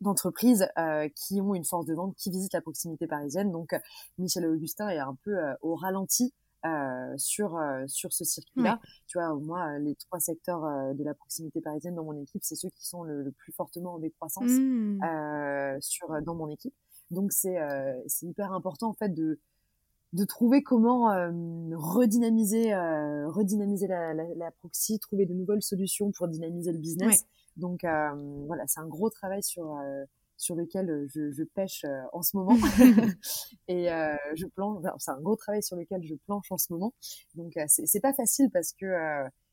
[0.00, 3.52] d'entreprises euh, qui ont une force de vente, qui visitent la proximité parisienne.
[3.52, 3.74] Donc,
[4.18, 6.32] Michel Augustin est un peu euh, au ralenti
[7.18, 8.80] sur sur ce circuit-là.
[9.06, 10.62] Tu vois, moi, les trois secteurs
[10.94, 13.98] de la proximité parisienne dans mon équipe, c'est ceux qui sont le, plus fortement en
[13.98, 15.78] décroissance mmh.
[15.82, 16.72] sur dans mon équipe.
[17.10, 17.58] Donc c'est
[18.06, 19.38] c'est hyper important en fait de
[20.14, 21.08] de trouver comment
[21.72, 22.74] redynamiser
[23.26, 27.26] redynamiser la, la, la, proxy, trouver de nouvelles solutions pour dynamiser le business.
[27.56, 29.76] Donc voilà, c'est un gros travail sur
[30.36, 32.56] sur lequel je, je pêche en ce moment
[33.68, 33.88] et
[34.36, 34.84] je planche.
[34.98, 36.94] c'est un gros travail sur lequel je planche en ce moment.
[37.34, 38.86] Donc c'est pas facile parce que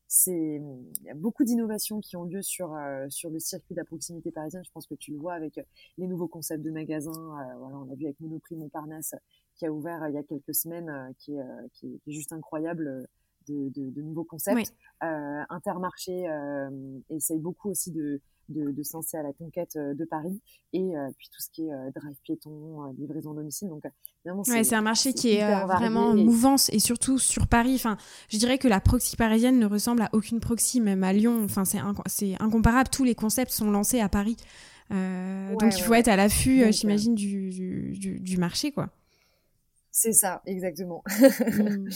[0.06, 0.60] c'est
[1.00, 2.76] il y a beaucoup d'innovations qui ont lieu sur
[3.08, 4.62] sur le circuit de la proximité parisienne.
[4.64, 5.58] Je pense que tu le vois avec
[5.98, 7.34] les nouveaux concepts de magasins.
[7.58, 9.14] voilà, on a vu avec Monoprix Montparnasse
[9.56, 11.44] qui a ouvert il y a quelques semaines, qui est,
[11.74, 13.06] qui, est, juste incroyable.
[13.48, 14.72] De, de, de nouveaux concepts.
[15.00, 16.30] Intermarché
[17.10, 20.40] essaye beaucoup aussi de, de, à la conquête de Paris
[20.72, 23.68] et puis tout ce qui est drive piéton, livraison domicile.
[23.68, 23.82] Donc
[24.46, 27.74] ouais, c'est un marché qui est vraiment en mouvance et surtout sur Paris.
[27.74, 27.96] Enfin,
[28.28, 31.42] je dirais que la proxy parisienne ne ressemble à aucune proxy, même à Lyon.
[31.44, 32.90] Enfin, c'est incomparable.
[32.90, 34.36] Tous les concepts sont lancés à Paris.
[34.92, 38.90] Euh, donc il faut être à l'affût, j'imagine, du, du, du, marché, quoi.
[39.92, 41.04] C'est ça, exactement.
[41.20, 41.88] Mmh.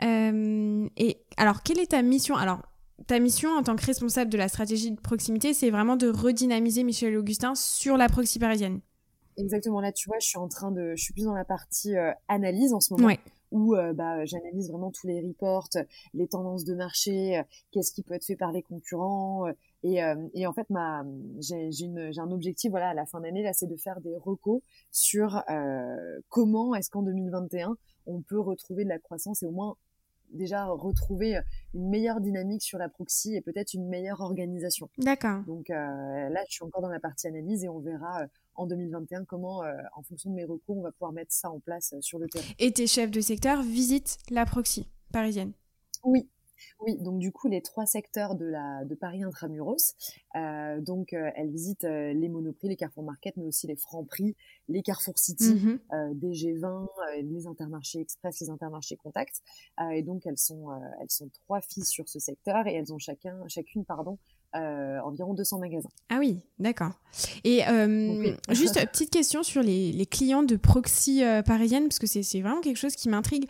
[0.02, 2.34] euh, et alors, quelle est ta mission?
[2.34, 2.62] Alors,
[3.06, 6.82] ta mission en tant que responsable de la stratégie de proximité, c'est vraiment de redynamiser
[6.82, 8.80] Michel Augustin sur la proxy parisienne.
[9.36, 9.80] Exactement.
[9.80, 12.10] Là, tu vois, je suis en train de, je suis plus dans la partie euh,
[12.28, 13.14] analyse en ce moment.
[13.50, 15.68] Où euh, bah, j'analyse vraiment tous les reports,
[16.14, 19.44] les tendances de marché, qu'est-ce qui peut être fait par les concurrents.
[19.82, 20.00] Et,
[20.34, 21.04] et en fait, ma,
[21.40, 21.70] j'ai,
[22.18, 25.42] un objectif, voilà, à la fin d'année, là, c'est de faire des recos sur
[26.28, 27.76] comment est-ce qu'en 2021
[28.06, 29.76] on peut retrouver de la croissance et au moins
[30.32, 31.38] déjà retrouver
[31.74, 34.88] une meilleure dynamique sur la proxy et peut-être une meilleure organisation.
[34.98, 35.42] D'accord.
[35.44, 38.66] Donc euh, là, je suis encore dans la partie analyse et on verra euh, en
[38.66, 41.94] 2021 comment, euh, en fonction de mes recours, on va pouvoir mettre ça en place
[42.00, 42.46] sur le terrain.
[42.58, 45.52] Et tes chefs de secteur visitent la proxy parisienne?
[46.04, 46.28] Oui,
[46.84, 49.94] oui, donc du coup, les trois secteurs de, la, de Paris Intramuros,
[50.34, 54.34] euh, donc euh, elle visite euh, les Monoprix, les Carrefour Market, mais aussi les Franprix,
[54.68, 55.78] les Carrefour City, mmh
[56.14, 56.86] des G20,
[57.22, 59.42] les Intermarchés Express, les Intermarchés Contact.
[59.92, 60.68] et donc elles sont,
[61.00, 64.18] elles sont trois filles sur ce secteur et elles ont chacun, chacune pardon,
[64.54, 65.88] environ 200 magasins.
[66.08, 66.92] Ah oui, d'accord.
[67.44, 67.60] Et
[68.50, 72.78] juste petite question sur les, les clients de proxy parisienne, parce que c'est vraiment quelque
[72.78, 73.48] chose qui m'intrigue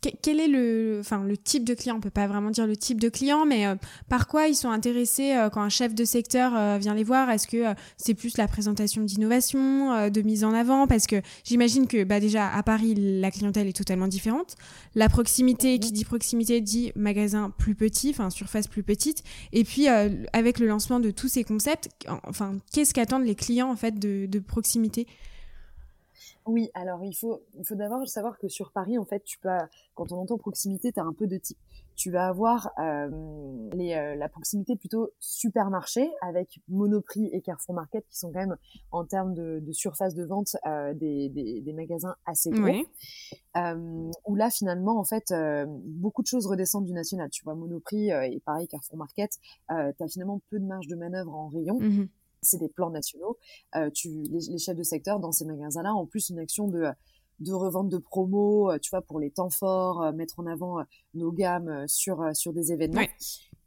[0.00, 1.96] quel est le, enfin, le type de client?
[1.96, 3.74] On peut pas vraiment dire le type de client, mais euh,
[4.08, 7.30] par quoi ils sont intéressés euh, quand un chef de secteur euh, vient les voir?
[7.30, 10.86] Est-ce que c'est plus la présentation d'innovation, de mise en avant?
[10.86, 14.56] Parce que j'imagine que bah, déjà à Paris, la clientèle est totalement différente.
[14.94, 19.22] La proximité, qui dit proximité, dit magasin plus petit, enfin surface plus petite.
[19.52, 21.88] Et puis avec le lancement de tous ces concepts,
[22.24, 25.06] enfin, qu'est-ce qu'attendent les clients en fait de, de proximité?
[26.46, 29.50] Oui, alors il faut, il faut d'abord savoir que sur Paris, en fait, tu peux,
[29.94, 31.58] quand on entend proximité, tu as un peu de type.
[31.96, 33.10] Tu vas avoir euh,
[33.74, 38.56] les, euh, la proximité plutôt supermarché avec Monoprix et Carrefour Market qui sont quand même
[38.90, 42.86] en termes de, de surface de vente euh, des, des, des, magasins assez gros.
[43.56, 47.28] Euh, où là finalement en fait euh, beaucoup de choses redescendent du national.
[47.28, 49.32] Tu vois Monoprix et pareil Carrefour Market,
[49.68, 51.78] tu as finalement peu de marge de manœuvre en rayon.
[51.80, 52.08] Mmh
[52.42, 53.38] c'est des plans nationaux.
[53.76, 56.88] Euh, tu, les, chefs de secteur dans ces magasins-là, en plus une action de
[57.40, 60.84] de revente de promos, euh, tu vois, pour les temps forts, euh, mettre en avant
[61.14, 63.06] nos gammes sur sur des événements.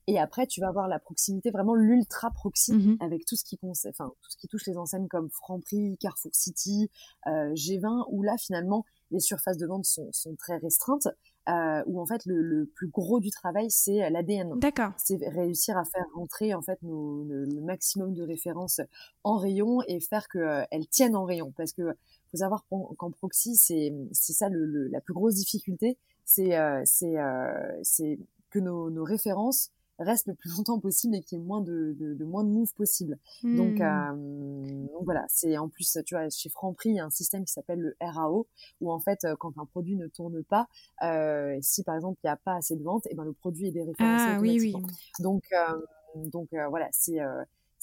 [0.05, 3.57] Et après, tu vas avoir la proximité, vraiment l'ultra proxy, mmh avec tout ce qui
[3.63, 6.89] enfin tout ce qui touche les enseignes comme Franprix, Carrefour City,
[7.25, 11.07] G20, où là finalement les surfaces de vente sont, sont très restreintes
[11.49, 14.59] euh, où en fait le, le, plus gros du travail c'est l'ADN.
[14.59, 14.91] D'accord.
[14.97, 18.81] C'est réussir à faire rentrer en fait nos, le, maximum de références
[19.23, 21.53] en rayon et faire qu'elles euh, tiennent en rayon.
[21.55, 21.93] Parce que
[22.31, 27.17] faut savoir qu'en proxy c'est c'est ça le, la plus grosse difficulté, c'est euh, c'est
[27.17, 28.19] euh, c'est
[28.49, 31.95] que nos, nos références reste le plus longtemps possible et qu'il y ait moins de,
[31.99, 33.17] de, de moins de moves possible.
[33.43, 33.81] Donc, hmm.
[33.81, 37.45] euh, donc, voilà, c'est en plus, tu vois, chez Franprix, il y a un système
[37.45, 38.47] qui s'appelle le RAO,
[38.81, 40.67] où en fait, euh, quand un produit ne tourne pas,
[41.03, 43.33] euh, si par exemple il n'y a pas assez de ventes, et eh ben le
[43.33, 44.79] produit est déréférencé ah, automatiquement.
[44.79, 45.23] Oui, oui.
[45.23, 47.19] Donc, euh, donc voilà, c'est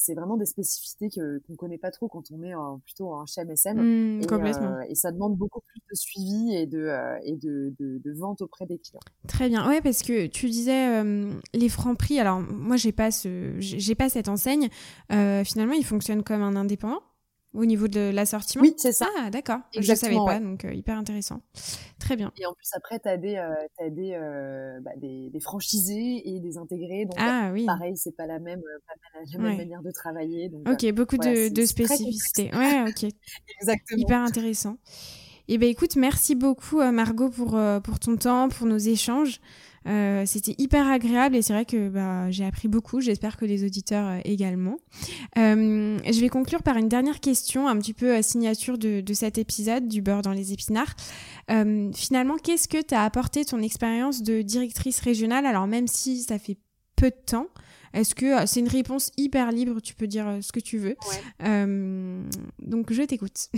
[0.01, 3.77] c'est vraiment des spécificités que qu'on connaît pas trop quand on est plutôt en HMSM
[3.77, 7.75] mmh, et, euh, et, ça demande beaucoup plus de suivi et de euh, et de,
[7.79, 9.01] de, vente auprès des clients.
[9.29, 9.69] Très bien.
[9.69, 12.19] Ouais, parce que tu disais euh, les francs prix.
[12.19, 14.69] Alors moi j'ai pas ce j'ai pas cette enseigne.
[15.11, 17.03] finalement, ils fonctionnent comme un indépendant
[17.53, 19.09] au niveau de l'assortiment Oui, c'est ça.
[19.19, 19.61] Ah, d'accord.
[19.73, 21.43] Je ne savais pas, donc euh, hyper intéressant.
[21.99, 22.33] Très bien.
[22.39, 26.23] Et en plus, après, tu as, des, euh, as des, euh, bah, des, des, franchisés
[26.25, 27.05] et des intégrés.
[27.05, 27.67] Donc, ah, oui.
[27.67, 30.49] pareil, c'est pas la même, pas la même manière de travailler.
[30.49, 32.51] Donc, ok, beaucoup de, de spécificités.
[32.55, 33.11] Ouais, ok.
[33.61, 34.01] Exactement.
[34.01, 34.77] Hyper intéressant.
[35.53, 39.41] Eh ben écoute, merci beaucoup Margot pour, pour ton temps, pour nos échanges.
[39.87, 43.01] Euh, c'était hyper agréable et c'est vrai que bah, j'ai appris beaucoup.
[43.01, 44.77] J'espère que les auditeurs euh, également.
[45.39, 49.15] Euh, je vais conclure par une dernière question, un petit peu à signature de, de
[49.15, 50.95] cet épisode du beurre dans les épinards.
[51.95, 55.47] finalement, qu'est-ce que t'as apporté ton expérience de directrice régionale?
[55.47, 56.59] Alors même si ça fait
[56.97, 57.47] peu de temps,
[57.95, 59.81] est-ce que c'est une réponse hyper libre?
[59.81, 60.97] Tu peux dire ce que tu veux.
[61.41, 63.49] donc je t'écoute.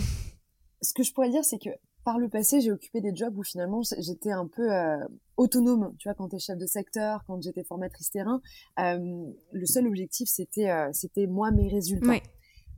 [0.85, 1.71] Ce que je pourrais dire, c'est que
[2.05, 4.97] par le passé, j'ai occupé des jobs où finalement j'étais un peu euh,
[5.37, 5.95] autonome.
[5.99, 8.41] Tu vois, quand tu es chef de secteur, quand j'étais formatrice terrain,
[8.81, 12.21] euh, le seul objectif c'était euh, c'était moi mes résultats.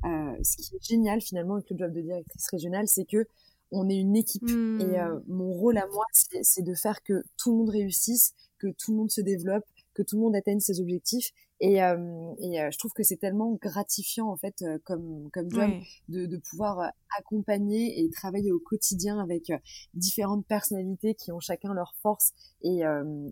[0.05, 3.27] ce qui est génial finalement avec le job de directrice régionale, c'est que
[3.71, 4.81] on est une équipe mmh.
[4.83, 8.93] et mon rôle à moi, c'est de faire que tout le monde réussisse, que tout
[8.93, 9.65] le monde se développe,
[9.95, 11.31] que tout le monde atteigne ses objectifs.
[11.61, 11.97] Et, euh,
[12.41, 15.71] et euh, je trouve que c'est tellement gratifiant en fait euh, comme comme job
[16.09, 19.53] de, de pouvoir accompagner et travailler au quotidien avec
[19.95, 22.33] différentes personnalités qui ont chacun leur force
[22.63, 22.81] et,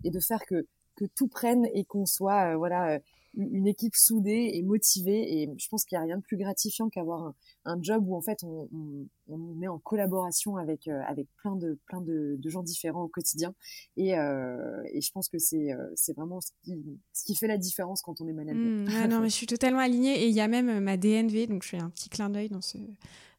[0.03, 2.99] et de faire que que tout prenne et qu'on soit voilà
[3.35, 5.41] une équipe soudée et motivée.
[5.41, 8.15] Et je pense qu'il n'y a rien de plus gratifiant qu'avoir un, un, job où
[8.15, 12.35] en fait on, on, on est en collaboration avec euh, avec plein de plein de,
[12.37, 13.53] de, gens différents au quotidien.
[13.97, 16.75] Et, euh, et je pense que c'est euh, c'est vraiment ce qui
[17.13, 18.53] ce qui fait la différence quand on est manager.
[18.63, 20.23] Mmh, non, mais je suis totalement alignée.
[20.23, 22.61] Et il y a même ma DNV, donc je fais un petit clin d'œil dans
[22.61, 22.77] ce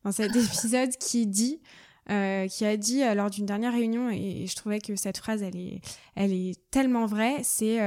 [0.05, 1.61] dans cet épisode qui dit
[2.11, 5.57] euh, qui a dit lors d'une dernière réunion, et, je trouvais que cette phrase, elle
[5.57, 5.81] est,
[6.15, 7.79] elle est tellement vraie, c'est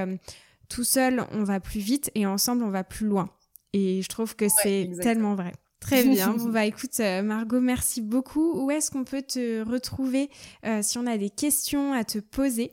[0.70, 3.30] tout seul, on va plus vite et ensemble, on va plus loin.
[3.74, 5.54] Et je trouve que c'est tellement vrai.
[5.80, 6.30] Très bien.
[6.38, 8.54] bon, bah écoute, euh, Margot, merci beaucoup.
[8.60, 10.30] Où est-ce qu'on peut te retrouver
[10.66, 12.72] euh, si on a des questions à te poser?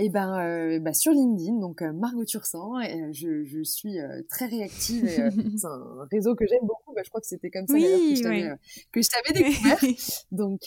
[0.00, 3.98] Et eh ben, euh, bah, sur LinkedIn, donc euh, Margot Tursan, euh, je, je suis
[4.30, 5.06] très réactive.
[5.58, 6.94] c'est un réseau que j'aime beaucoup.
[6.94, 7.80] Bah, je crois que c'était comme ça que
[9.02, 9.78] je t'avais découvert.
[10.32, 10.62] donc,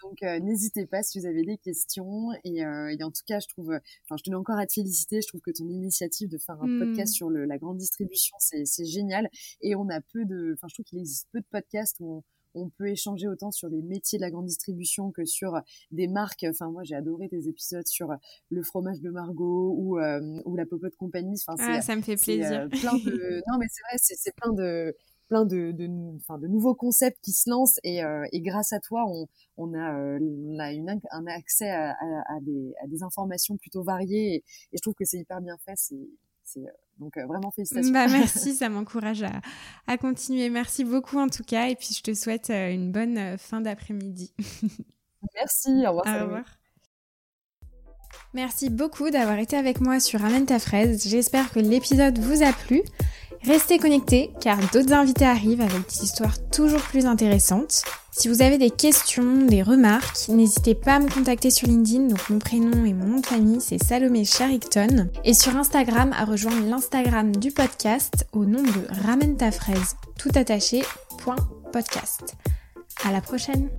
[0.00, 2.30] donc n'hésitez pas si vous avez des questions.
[2.44, 5.20] Et, et en tout cas, je trouve, enfin, je tenais encore à te féliciter.
[5.20, 7.14] Je trouve que ton initiative de faire un podcast mmh.
[7.14, 9.28] sur le, la grande distribution, c'est génial.
[9.60, 12.22] Et on a peu de, enfin, je trouve qu'il existe peu de podcasts où on,
[12.54, 16.44] on peut échanger autant sur les métiers de la grande distribution que sur des marques.
[16.48, 18.08] Enfin, moi, j'ai adoré tes épisodes sur
[18.50, 21.36] le fromage de Margot ou, euh, ou la Popote Compagnie.
[21.46, 22.62] Enfin, ah, ça me fait plaisir.
[22.62, 23.42] Euh, plein de...
[23.48, 24.94] non, mais c'est vrai, c'est plein de
[25.28, 28.80] plein de, de, enfin, de nouveaux concepts qui se lancent et, euh, et grâce à
[28.80, 33.56] toi, on, on a, on a une, un accès à, à, des, à, des, informations
[33.56, 35.72] plutôt variées et, et je trouve que c'est hyper bien fait.
[36.44, 36.60] C'est
[36.98, 37.92] donc euh, vraiment félicitations.
[37.92, 39.40] Bah, merci, ça m'encourage à,
[39.86, 40.50] à, continuer.
[40.50, 43.60] Merci beaucoup en tout cas et puis je te souhaite euh, une bonne euh, fin
[43.60, 44.32] d'après-midi.
[45.34, 46.06] merci, au revoir.
[46.06, 46.44] Au revoir.
[48.34, 51.06] Merci beaucoup d'avoir été avec moi sur Amène ta fraise.
[51.06, 52.82] J'espère que l'épisode vous a plu.
[53.44, 57.84] Restez connectés car d'autres invités arrivent avec des histoires toujours plus intéressantes.
[58.12, 62.06] Si vous avez des questions, des remarques, n'hésitez pas à me contacter sur LinkedIn.
[62.06, 65.08] Donc mon prénom et mon nom de famille c'est Salomé Charicton.
[65.24, 69.36] Et sur Instagram à rejoindre l'Instagram du podcast au nom de Ramène
[70.18, 70.82] tout attaché.
[73.04, 73.70] À la prochaine!